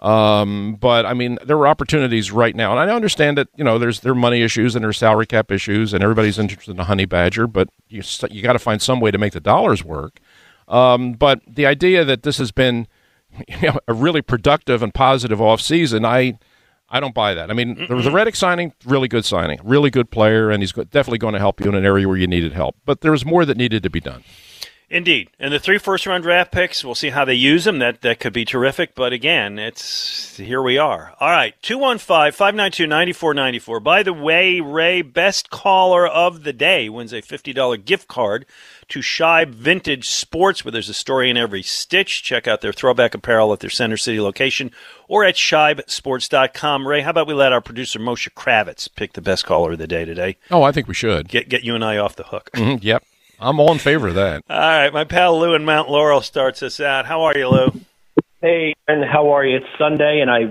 um, 0.05 0.77
but 0.81 1.07
I 1.07 1.15
mean, 1.15 1.39
there 1.45 1.57
are 1.57 1.67
opportunities 1.67 2.31
right 2.31 2.55
now, 2.55 2.77
and 2.77 2.91
I 2.91 2.95
understand 2.95 3.39
that 3.39 3.49
you 3.57 3.65
know 3.65 3.79
there's 3.79 4.01
there 4.01 4.13
are 4.13 4.17
money 4.17 4.43
issues 4.43 4.75
and 4.75 4.85
there's 4.85 4.99
salary 4.99 5.25
cap 5.25 5.51
issues, 5.51 5.95
and 5.95 6.03
everybody's 6.03 6.39
interested 6.39 6.73
in 6.73 6.81
a 6.81 6.85
honey 6.85 7.07
badger, 7.07 7.47
but 7.47 7.71
you 7.89 8.03
you 8.31 8.43
got 8.43 8.53
to 8.53 8.59
find 8.59 8.83
some 8.83 9.01
way 9.01 9.11
to 9.11 9.17
make 9.17 9.33
the 9.33 9.41
dollars 9.41 9.83
work. 9.83 10.21
Um, 10.69 11.13
but 11.13 11.41
the 11.47 11.65
idea 11.65 12.05
that 12.05 12.23
this 12.23 12.37
has 12.37 12.51
been 12.51 12.87
you 13.49 13.69
know, 13.69 13.79
a 13.89 13.95
really 13.95 14.21
productive 14.21 14.83
and 14.83 14.93
positive 14.93 15.41
off 15.41 15.63
season, 15.63 16.05
I 16.05 16.39
I 16.95 17.01
don't 17.01 17.13
buy 17.13 17.35
that. 17.35 17.51
I 17.51 17.55
mean, 17.55 17.75
the, 17.89 17.97
the 18.03 18.11
Reddick 18.13 18.37
signing, 18.37 18.73
really 18.85 19.09
good 19.09 19.25
signing, 19.25 19.59
really 19.65 19.91
good 19.91 20.13
player, 20.13 20.49
and 20.49 20.63
he's 20.63 20.73
definitely 20.73 21.19
going 21.19 21.33
to 21.33 21.41
help 21.41 21.59
you 21.59 21.69
in 21.69 21.75
an 21.75 21.85
area 21.85 22.07
where 22.07 22.17
you 22.17 22.29
needed 22.29 22.53
help. 22.53 22.77
But 22.85 23.01
there 23.01 23.11
was 23.11 23.25
more 23.25 23.45
that 23.45 23.57
needed 23.57 23.83
to 23.83 23.91
be 23.91 23.99
done. 23.99 24.23
Indeed. 24.95 25.31
And 25.41 25.53
the 25.53 25.59
three 25.59 25.79
first 25.79 26.07
round 26.07 26.23
draft 26.23 26.53
picks, 26.53 26.85
we'll 26.85 26.95
see 26.95 27.11
how 27.11 27.25
they 27.25 27.35
use 27.35 27.65
them. 27.65 27.81
That 27.81 28.03
that 28.03 28.21
could 28.21 28.33
be 28.33 28.45
terrific. 28.45 28.95
But 28.95 29.13
again, 29.13 29.59
it's 29.59 30.37
here 30.37 30.63
we 30.63 30.79
are. 30.79 31.15
All 31.19 31.33
right. 31.33 31.61
215 31.63 32.31
592 32.31 32.87
9494. 32.87 33.81
By 33.81 34.05
the 34.05 34.13
way, 34.13 34.61
Ray, 34.61 35.03
best 35.03 35.51
caller 35.51 36.07
of 36.07 36.45
the 36.45 36.53
day, 36.53 36.89
wins 36.89 37.13
a 37.13 37.23
$50 37.23 37.85
gift 37.85 38.07
card 38.07 38.47
to 38.91 39.01
Shibe 39.01 39.49
Vintage 39.49 40.09
Sports, 40.09 40.65
where 40.65 40.71
there's 40.71 40.89
a 40.89 40.95
story 40.95 41.29
in 41.29 41.37
every 41.37 41.65
stitch. 41.65 42.23
Check 42.23 42.47
out 42.47 42.61
their 42.61 42.73
throwback 42.73 43.15
apparel 43.15 43.53
at 43.53 43.59
their 43.59 43.71
Center 43.71 43.97
City 43.97 44.21
location 44.21 44.71
or 45.09 45.25
at 45.25 45.35
shibesports.com. 45.35 46.87
Ray, 46.87 47.01
how 47.01 47.11
about 47.11 47.27
we 47.27 47.35
let 47.35 47.53
our 47.53 47.61
producer 47.61 47.99
Moshe 47.99 48.31
Kravitz 48.31 48.89
pick 48.95 49.15
the 49.15 49.21
best 49.21 49.45
caller 49.45 49.73
of 49.73 49.79
the 49.79 49.89
day 49.89 50.05
today? 50.05 50.37
Oh, 50.53 50.63
I 50.63 50.71
think 50.71 50.87
we 50.87 50.95
should. 50.95 51.27
Get, 51.29 51.49
get 51.49 51.65
you 51.65 51.75
and 51.75 51.85
I 51.85 51.97
off 51.97 52.15
the 52.15 52.23
hook. 52.23 52.51
Mm-hmm, 52.55 52.79
yep. 52.87 53.03
I'm 53.41 53.61
all 53.61 53.73
in 53.73 53.79
favor 53.79 54.09
of 54.09 54.15
that. 54.15 54.43
All 54.49 54.59
right, 54.59 54.93
my 54.93 55.05
pal 55.05 55.39
Lou 55.39 55.55
in 55.55 55.65
Mount 55.65 55.91
Laurel 55.91 56.21
starts 56.21 56.63
us 56.63 56.81
out. 56.81 57.07
How 57.07 57.23
are 57.23 57.37
you, 57.37 57.49
Lou? 57.49 57.73
Hey, 58.41 58.75
and 58.87 59.05
how 59.05 59.31
are 59.31 59.45
you? 59.45 59.57
It's 59.57 59.67
Sunday, 59.79 60.21
and 60.21 60.31
I 60.31 60.45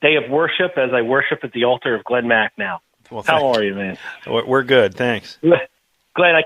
day 0.00 0.16
of 0.16 0.30
worship 0.30 0.72
as 0.76 0.90
I 0.92 1.02
worship 1.02 1.40
at 1.42 1.52
the 1.52 1.64
altar 1.64 1.94
of 1.94 2.04
Glenn 2.04 2.24
Macnow. 2.24 2.78
Well, 3.10 3.22
how 3.22 3.48
are 3.48 3.62
you, 3.62 3.74
man? 3.74 3.98
We're 4.26 4.62
good, 4.62 4.94
thanks. 4.94 5.38
Glenn, 6.16 6.34
I, 6.34 6.42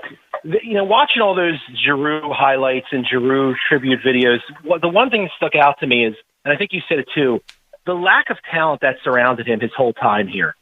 you 0.63 0.73
know, 0.73 0.83
watching 0.83 1.21
all 1.21 1.35
those 1.35 1.59
Giroux 1.83 2.31
highlights 2.31 2.87
and 2.91 3.05
Giroux 3.07 3.55
tribute 3.67 3.99
videos, 4.05 4.39
the 4.81 4.89
one 4.89 5.09
thing 5.09 5.23
that 5.23 5.31
stuck 5.37 5.55
out 5.55 5.79
to 5.79 5.87
me 5.87 6.05
is, 6.05 6.15
and 6.43 6.53
I 6.53 6.57
think 6.57 6.71
you 6.73 6.81
said 6.87 6.99
it 6.99 7.07
too, 7.13 7.39
the 7.85 7.93
lack 7.93 8.29
of 8.29 8.37
talent 8.51 8.81
that 8.81 8.95
surrounded 9.03 9.47
him 9.47 9.59
his 9.59 9.71
whole 9.75 9.93
time 9.93 10.27
here. 10.27 10.55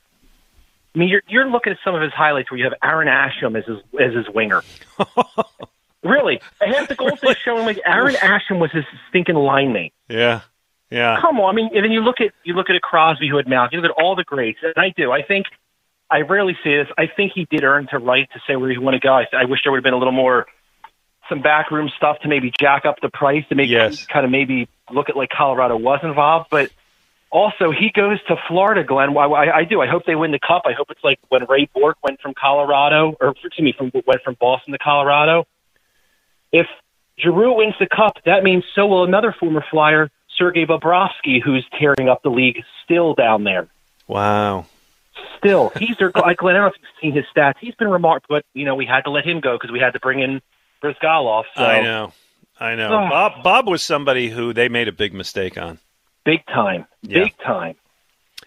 I 0.96 1.00
mean, 1.00 1.10
you're 1.10 1.24
you're 1.28 1.50
looking 1.50 1.72
at 1.74 1.80
some 1.84 1.96
of 1.96 2.02
his 2.02 2.14
highlights 2.14 2.52
where 2.52 2.60
you 2.60 2.66
have 2.66 2.74
Aaron 2.84 3.08
Asham 3.08 3.58
as 3.58 3.66
his 3.66 3.78
as 4.00 4.14
his 4.14 4.26
winger. 4.34 4.62
really, 6.04 6.40
half 6.62 6.88
the 6.88 6.96
goals 6.96 7.20
they 7.22 7.34
showing 7.34 7.66
like 7.66 7.80
Aaron 7.86 8.16
Asham 8.16 8.60
was 8.60 8.72
his 8.72 8.84
stinking 9.10 9.36
line 9.36 9.74
mate. 9.74 9.94
Yeah, 10.08 10.42
yeah. 10.92 11.18
Come 11.22 11.40
on, 11.40 11.54
I 11.54 11.56
mean, 11.56 11.70
and 11.74 11.84
then 11.84 11.92
you 11.92 12.02
look 12.02 12.22
at 12.22 12.32
you 12.44 12.54
look 12.54 12.70
at 12.70 12.76
a 12.76 12.80
Crosby 12.80 13.28
who 13.28 13.38
had 13.38 13.48
mouth. 13.48 13.70
You 13.72 13.82
look 13.82 13.90
at 13.92 14.04
all 14.04 14.16
the 14.16 14.24
greats, 14.24 14.60
and 14.62 14.74
I 14.78 14.94
do. 14.96 15.12
I 15.12 15.24
think 15.24 15.48
I 16.12 16.22
rarely 16.22 16.56
see 16.64 16.76
this. 16.76 16.88
I 16.98 17.08
think 17.08 17.32
he 17.34 17.46
did 17.50 17.64
earn 17.64 17.88
to 17.92 17.98
right 17.98 18.30
to 18.34 18.40
say 18.48 18.56
where 18.56 18.70
he 18.70 18.78
want 18.78 18.94
to 18.94 19.00
go. 19.00 19.14
I, 19.14 19.26
I 19.34 19.46
wish 19.46 19.62
there 19.64 19.72
would 19.72 19.80
have 19.80 19.84
been 19.84 19.94
a 19.94 19.98
little 19.98 20.14
more 20.14 20.46
some 21.30 21.42
backroom 21.42 21.90
stuff 21.98 22.20
to 22.20 22.28
maybe 22.28 22.52
jack 22.60 22.86
up 22.86 22.98
the 23.02 23.10
price 23.10 23.46
to 23.50 23.56
make 23.56 23.70
Yes. 23.70 24.06
kind 24.06 24.26
of 24.26 24.32
maybe 24.32 24.68
look 24.92 25.10
at 25.10 25.16
like 25.18 25.30
Colorado 25.30 25.76
was 25.78 26.00
involved, 26.04 26.50
but. 26.52 26.70
Also, 27.34 27.72
he 27.72 27.90
goes 27.90 28.22
to 28.28 28.36
Florida, 28.48 28.84
Glenn. 28.84 29.18
I, 29.18 29.22
I, 29.22 29.58
I 29.58 29.64
do. 29.64 29.82
I 29.82 29.88
hope 29.88 30.04
they 30.06 30.14
win 30.14 30.30
the 30.30 30.40
cup. 30.40 30.62
I 30.66 30.74
hope 30.74 30.92
it's 30.92 31.04
like 31.04 31.18
when 31.30 31.44
Ray 31.50 31.68
Bourque 31.74 31.98
went 32.04 32.22
from 32.22 32.36
Colorado, 32.40 33.18
or 33.20 33.30
excuse 33.30 33.60
me, 33.60 33.74
from 33.76 33.92
went 34.06 34.22
from 34.22 34.38
Boston 34.40 34.72
to 34.74 34.78
Colorado. 34.78 35.48
If 36.52 36.68
Giroux 37.18 37.56
wins 37.56 37.74
the 37.80 37.88
cup, 37.88 38.18
that 38.28 38.44
means 38.44 38.64
so 38.76 38.86
will 38.86 39.04
another 39.04 39.36
former 39.38 39.66
Flyer, 39.72 40.12
Sergei 40.38 40.68
Bobrovsky, 40.68 41.42
who's 41.44 41.66
tearing 41.80 42.08
up 42.08 42.22
the 42.22 42.30
league 42.30 42.62
still 42.86 43.16
down 43.16 43.46
there. 43.46 43.68
Wow. 44.08 44.68
Still, 45.40 45.72
he's 45.76 45.98
their. 45.98 46.12
Glenn, 46.12 46.28
I 46.28 46.36
don't 46.36 46.54
know 46.54 46.68
if 46.68 46.74
you've 46.80 47.02
seen 47.02 47.14
his 47.14 47.26
stats. 47.36 47.56
He's 47.60 47.74
been 47.74 47.90
remarkable, 47.90 48.36
but 48.36 48.46
you 48.54 48.64
know 48.64 48.76
we 48.76 48.86
had 48.86 49.06
to 49.06 49.10
let 49.10 49.26
him 49.26 49.40
go 49.40 49.58
because 49.58 49.72
we 49.72 49.80
had 49.80 49.94
to 49.94 50.00
bring 50.00 50.20
in 50.20 50.40
Bryzgalov. 50.84 51.46
So 51.56 51.66
I 51.66 51.82
know. 51.82 52.14
I 52.60 52.76
know. 52.76 52.90
Bob 52.90 53.42
Bob 53.42 53.68
was 53.68 53.82
somebody 53.82 54.30
who 54.30 54.54
they 54.54 54.70
made 54.70 54.88
a 54.88 54.92
big 54.92 55.16
mistake 55.16 55.58
on. 55.58 55.80
Big 56.26 56.46
time, 56.48 56.86
Yeah. 57.02 57.24
big 57.26 57.38
time. 57.38 57.76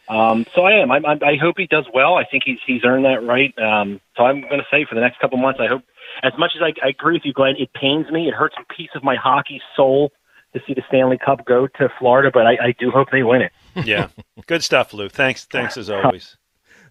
Um, 0.09 0.47
so 0.55 0.63
I 0.65 0.73
am. 0.75 0.91
I, 0.93 0.99
I, 0.99 1.19
I 1.33 1.37
hope 1.37 1.57
he 1.59 1.67
does 1.67 1.87
well. 1.93 2.15
I 2.15 2.25
think 2.25 2.45
he's 2.47 2.59
he's 2.65 2.85
earned 2.85 3.05
that 3.07 3.25
right. 3.25 3.53
Um, 3.59 4.01
so 4.17 4.25
I'm 4.25 4.41
going 4.43 4.59
to 4.59 4.67
say 4.71 4.85
for 4.89 4.95
the 4.95 5.01
next 5.01 5.19
couple 5.19 5.37
months, 5.39 5.59
I 5.61 5.67
hope. 5.67 5.83
As 6.23 6.33
much 6.39 6.53
as 6.57 6.63
I, 6.63 6.73
I 6.85 6.91
agree 6.91 7.15
with 7.15 7.25
you, 7.25 7.33
Glenn, 7.33 7.57
it 7.59 7.73
pains 7.75 8.11
me. 8.11 8.29
It 8.29 8.33
hurts 8.35 8.55
a 8.59 8.73
piece 8.73 8.91
of 8.95 9.03
my 9.03 9.17
hockey 9.17 9.61
soul 9.75 10.13
to 10.55 10.61
see 10.67 10.73
the 10.75 10.83
Stanley 10.89 11.19
Cup 11.19 11.45
go 11.45 11.67
to 11.67 11.91
Florida, 11.99 12.31
but 12.33 12.47
I, 12.47 12.53
I 12.69 12.73
do 12.79 12.91
hope 12.91 13.09
they 13.11 13.23
win 13.23 13.43
it. 13.43 13.53
Yeah. 13.85 14.09
Good 14.47 14.65
stuff, 14.65 14.95
Lou. 14.95 15.11
Thanks 15.11 15.45
thanks 15.45 15.77
as 15.77 15.91
always. 15.91 16.37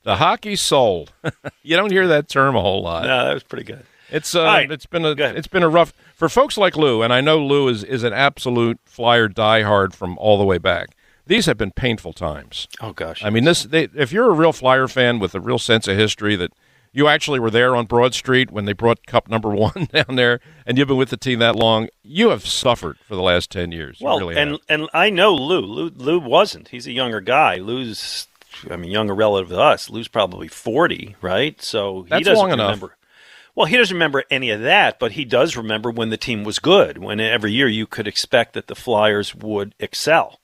The 0.04 0.17
hockey 0.17 0.56
soul. 0.56 1.08
you 1.63 1.76
don't 1.76 1.91
hear 1.91 2.08
that 2.10 2.30
term 2.30 2.56
a 2.56 2.62
whole 2.62 2.84
lot. 2.84 3.06
No, 3.06 3.26
that 3.26 3.34
was 3.34 3.41
pretty 3.43 3.63
good. 3.63 3.84
It's 4.10 4.36
uh, 4.36 4.44
right. 4.44 4.72
it's 4.72 4.86
been 4.86 5.06
a 5.06 5.12
it's 5.12 5.48
been 5.48 5.63
a 5.63 5.70
rough 5.70 5.94
for 6.13 6.30
folks 6.30 6.58
like 6.58 6.76
Lou, 6.76 7.02
and 7.02 7.12
I 7.12 7.22
know 7.22 7.38
Lou 7.44 7.68
is 7.68 7.84
is 7.84 8.04
an 8.04 8.13
absolute 8.13 8.80
flyer 8.86 9.28
diehard 9.28 9.94
from 9.94 10.18
all 10.18 10.38
the 10.38 10.46
way 10.46 10.58
back. 10.58 10.89
These 11.28 11.48
have 11.48 11.58
been 11.58 11.72
painful 11.72 12.13
times. 12.13 12.68
Oh 12.82 12.94
gosh. 12.94 13.24
I 13.24 13.30
mean, 13.30 13.46
this 13.46 13.63
they, 13.63 13.89
if 13.96 14.12
you're 14.12 14.30
a 14.30 14.34
real 14.34 14.54
flyer 14.54 14.88
fan 14.88 15.20
with 15.20 15.34
a 15.34 15.39
real 15.39 15.58
sense 15.58 15.88
of 15.88 15.98
history 15.98 16.36
that 16.36 16.52
you 16.94 17.08
actually 17.08 17.39
were 17.39 17.52
there 17.52 17.76
on 17.76 17.88
Broad 17.88 18.13
Street 18.13 18.52
when 18.52 18.65
they 18.65 18.74
brought 18.74 19.06
Cup 19.06 19.28
Number 19.28 19.50
One 19.56 19.88
down 19.91 20.15
there, 20.15 20.39
and 20.65 20.78
you've 20.78 20.88
been 20.88 20.98
with 20.98 21.10
the 21.10 21.18
team 21.18 21.39
that 21.39 21.56
long, 21.56 21.89
you 22.04 22.30
have 22.30 22.46
suffered 22.46 22.98
for 23.00 23.15
the 23.15 23.22
last 23.22 23.52
ten 23.52 23.72
years. 23.72 24.00
Well, 24.00 24.20
really 24.20 24.38
and 24.38 24.52
have. 24.52 24.60
and 24.70 24.89
I 24.94 25.10
know 25.10 25.34
Lou. 25.34 25.62
Lou. 25.62 25.89
Lou 25.89 26.20
wasn't. 26.20 26.70
He's 26.70 26.86
a 26.86 26.91
younger 26.91 27.22
guy. 27.22 27.58
Lou's, 27.58 28.28
I 28.70 28.78
mean, 28.78 28.91
younger 28.91 29.15
relative 29.15 29.50
to 29.50 29.60
us. 29.60 29.89
Lou's 29.89 30.08
probably 30.08 30.48
forty, 30.48 31.15
right? 31.22 31.62
So 31.62 32.04
he 32.04 32.10
That's 32.10 32.26
doesn't 32.26 32.38
long 32.38 32.52
enough. 32.52 32.84
Well, 33.56 33.65
he 33.68 33.78
doesn't 33.78 33.96
remember 33.96 34.24
any 34.30 34.50
of 34.50 34.62
that, 34.62 35.00
but 35.00 35.13
he 35.13 35.24
does 35.26 35.56
remember 35.56 35.89
when 35.89 36.10
the 36.10 36.18
team 36.18 36.44
was 36.44 36.60
good. 36.60 36.98
When 36.98 37.20
every 37.22 37.54
year 37.54 37.68
you 37.70 37.88
could 37.88 38.08
expect 38.08 38.54
that 38.54 38.68
the 38.68 38.76
Flyers 38.76 39.34
would 39.34 39.74
excel. 39.80 40.39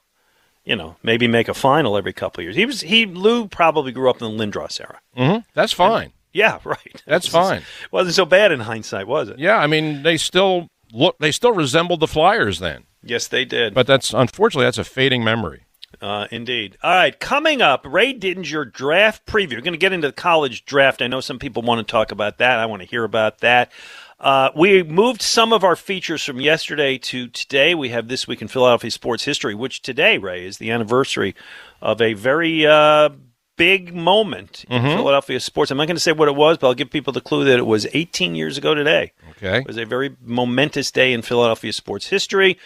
You 0.63 0.75
know, 0.75 0.95
maybe 1.03 1.27
make 1.27 1.47
a 1.49 1.53
final 1.53 1.97
every 1.97 2.13
couple 2.13 2.41
of 2.41 2.45
years. 2.45 2.55
He 2.55 2.65
was 2.65 2.81
he. 2.81 3.05
Lou 3.05 3.47
probably 3.47 3.91
grew 3.91 4.09
up 4.09 4.21
in 4.21 4.37
the 4.37 4.45
Lindros 4.45 4.79
era. 4.79 4.99
Mhm. 5.17 5.43
that's 5.53 5.73
fine. 5.73 6.13
Yeah, 6.33 6.59
right. 6.63 7.03
That's 7.05 7.27
It 7.29 7.31
fine. 7.31 7.61
wasn't 7.91 8.15
so 8.15 8.25
bad 8.25 8.51
in 8.51 8.61
hindsight, 8.61 9.07
was 9.07 9.27
it? 9.29 9.39
Yeah, 9.39 9.57
I 9.57 9.67
mean, 9.67 10.03
they 10.03 10.17
still 10.17 10.69
look 10.93 11.17
they 11.19 11.31
still 11.31 11.51
resembled 11.53 11.99
the 11.99 12.07
Flyers 12.07 12.59
then, 12.59 12.83
Yes, 13.03 13.27
they 13.27 13.43
did. 13.43 13.73
but 13.73 13.87
that's 13.87 14.13
unfortunately 14.13 14.65
that's 14.67 14.77
a 14.77 14.83
fading 14.83 15.23
memory. 15.23 15.63
Uh, 15.99 16.27
indeed. 16.31 16.77
All 16.81 16.93
right, 16.93 17.19
coming 17.19 17.61
up, 17.61 17.85
Ray 17.85 18.13
Didinger 18.13 18.71
draft 18.71 19.25
preview. 19.25 19.55
We're 19.55 19.61
going 19.61 19.73
to 19.73 19.77
get 19.77 19.93
into 19.93 20.07
the 20.07 20.13
college 20.13 20.65
draft. 20.65 21.01
I 21.01 21.07
know 21.07 21.21
some 21.21 21.39
people 21.39 21.61
want 21.61 21.85
to 21.85 21.91
talk 21.91 22.11
about 22.11 22.37
that. 22.39 22.59
I 22.59 22.65
want 22.65 22.81
to 22.81 22.87
hear 22.87 23.03
about 23.03 23.39
that. 23.39 23.71
Uh, 24.19 24.51
we 24.55 24.83
moved 24.83 25.21
some 25.21 25.51
of 25.51 25.63
our 25.63 25.75
features 25.75 26.23
from 26.23 26.39
yesterday 26.39 26.97
to 26.97 27.27
today. 27.27 27.73
We 27.73 27.89
have 27.89 28.07
This 28.07 28.27
Week 28.27 28.41
in 28.41 28.47
Philadelphia 28.47 28.91
Sports 28.91 29.25
History, 29.25 29.55
which 29.55 29.81
today, 29.81 30.19
Ray, 30.19 30.45
is 30.45 30.59
the 30.59 30.69
anniversary 30.69 31.35
of 31.81 32.01
a 32.01 32.13
very 32.13 32.65
uh, 32.67 33.09
big 33.57 33.93
moment 33.93 34.65
in 34.69 34.81
Philadelphia 34.81 35.39
sports. 35.39 35.71
I'm 35.71 35.77
not 35.77 35.87
going 35.87 35.95
to 35.95 36.01
say 36.01 36.11
what 36.11 36.27
it 36.27 36.35
was, 36.35 36.57
but 36.57 36.67
I'll 36.67 36.73
give 36.73 36.89
people 36.89 37.13
the 37.13 37.21
clue 37.21 37.43
that 37.45 37.59
it 37.59 37.65
was 37.65 37.87
18 37.93 38.35
years 38.35 38.57
ago 38.57 38.73
today. 38.73 39.13
Okay. 39.31 39.59
It 39.59 39.67
was 39.67 39.77
a 39.77 39.85
very 39.85 40.15
momentous 40.19 40.91
day 40.91 41.13
in 41.13 41.21
Philadelphia 41.21 41.73
sports 41.73 42.07
history. 42.07 42.57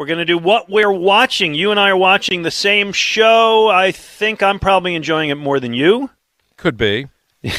We're 0.00 0.06
going 0.06 0.18
to 0.18 0.24
do 0.24 0.38
what 0.38 0.70
we're 0.70 0.90
watching. 0.90 1.52
You 1.52 1.70
and 1.70 1.78
I 1.78 1.90
are 1.90 1.96
watching 1.96 2.40
the 2.40 2.50
same 2.50 2.90
show. 2.90 3.68
I 3.68 3.92
think 3.92 4.42
I'm 4.42 4.58
probably 4.58 4.94
enjoying 4.94 5.28
it 5.28 5.34
more 5.34 5.60
than 5.60 5.74
you. 5.74 6.08
Could 6.56 6.78
be. 6.78 7.08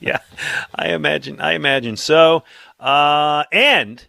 Yeah, 0.00 0.20
I 0.74 0.88
imagine. 0.88 1.38
I 1.38 1.52
imagine 1.52 1.98
so. 1.98 2.44
Uh, 2.80 3.44
and 3.52 4.06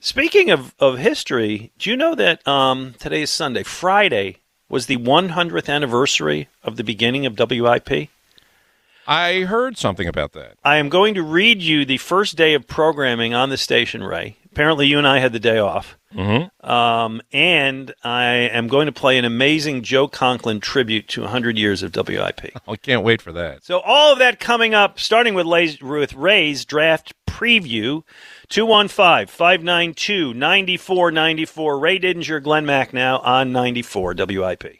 speaking 0.00 0.50
of, 0.50 0.74
of 0.78 0.98
history, 0.98 1.72
do 1.78 1.88
you 1.88 1.96
know 1.96 2.14
that 2.14 2.46
um, 2.46 2.94
today 2.98 3.22
is 3.22 3.30
Sunday? 3.30 3.62
Friday 3.62 4.36
was 4.68 4.84
the 4.84 4.98
100th 4.98 5.72
anniversary 5.72 6.48
of 6.62 6.76
the 6.76 6.84
beginning 6.84 7.24
of 7.24 7.38
WIP. 7.38 8.10
I 9.06 9.44
heard 9.44 9.78
something 9.78 10.06
about 10.06 10.32
that. 10.32 10.58
I 10.62 10.76
am 10.76 10.90
going 10.90 11.14
to 11.14 11.22
read 11.22 11.62
you 11.62 11.86
the 11.86 11.96
first 11.96 12.36
day 12.36 12.52
of 12.52 12.66
programming 12.66 13.32
on 13.32 13.48
the 13.48 13.56
station, 13.56 14.04
Ray. 14.04 14.36
Apparently, 14.52 14.86
you 14.86 14.98
and 14.98 15.06
I 15.06 15.18
had 15.18 15.32
the 15.32 15.40
day 15.40 15.58
off. 15.58 15.96
Mm-hmm. 16.14 16.68
Um, 16.68 17.22
and 17.32 17.94
I 18.02 18.24
am 18.24 18.66
going 18.66 18.86
to 18.86 18.92
play 18.92 19.16
an 19.16 19.24
amazing 19.24 19.82
Joe 19.82 20.08
Conklin 20.08 20.58
tribute 20.60 21.06
to 21.08 21.20
100 21.20 21.56
years 21.56 21.84
of 21.84 21.94
WIP. 21.94 22.52
I 22.68 22.76
can't 22.76 23.04
wait 23.04 23.22
for 23.22 23.32
that. 23.32 23.64
So, 23.64 23.78
all 23.80 24.12
of 24.12 24.18
that 24.18 24.40
coming 24.40 24.74
up, 24.74 24.98
starting 24.98 25.34
with, 25.34 25.46
Lay's, 25.46 25.80
with 25.80 26.14
Ray's 26.14 26.64
draft 26.64 27.14
preview 27.28 28.02
215 28.48 29.28
592 29.28 30.34
9494. 30.34 31.78
Ray 31.78 31.98
Didinger, 31.98 32.42
Glenn 32.42 32.66
Macnow 32.66 33.24
on 33.24 33.52
94 33.52 34.14
WIP. 34.18 34.79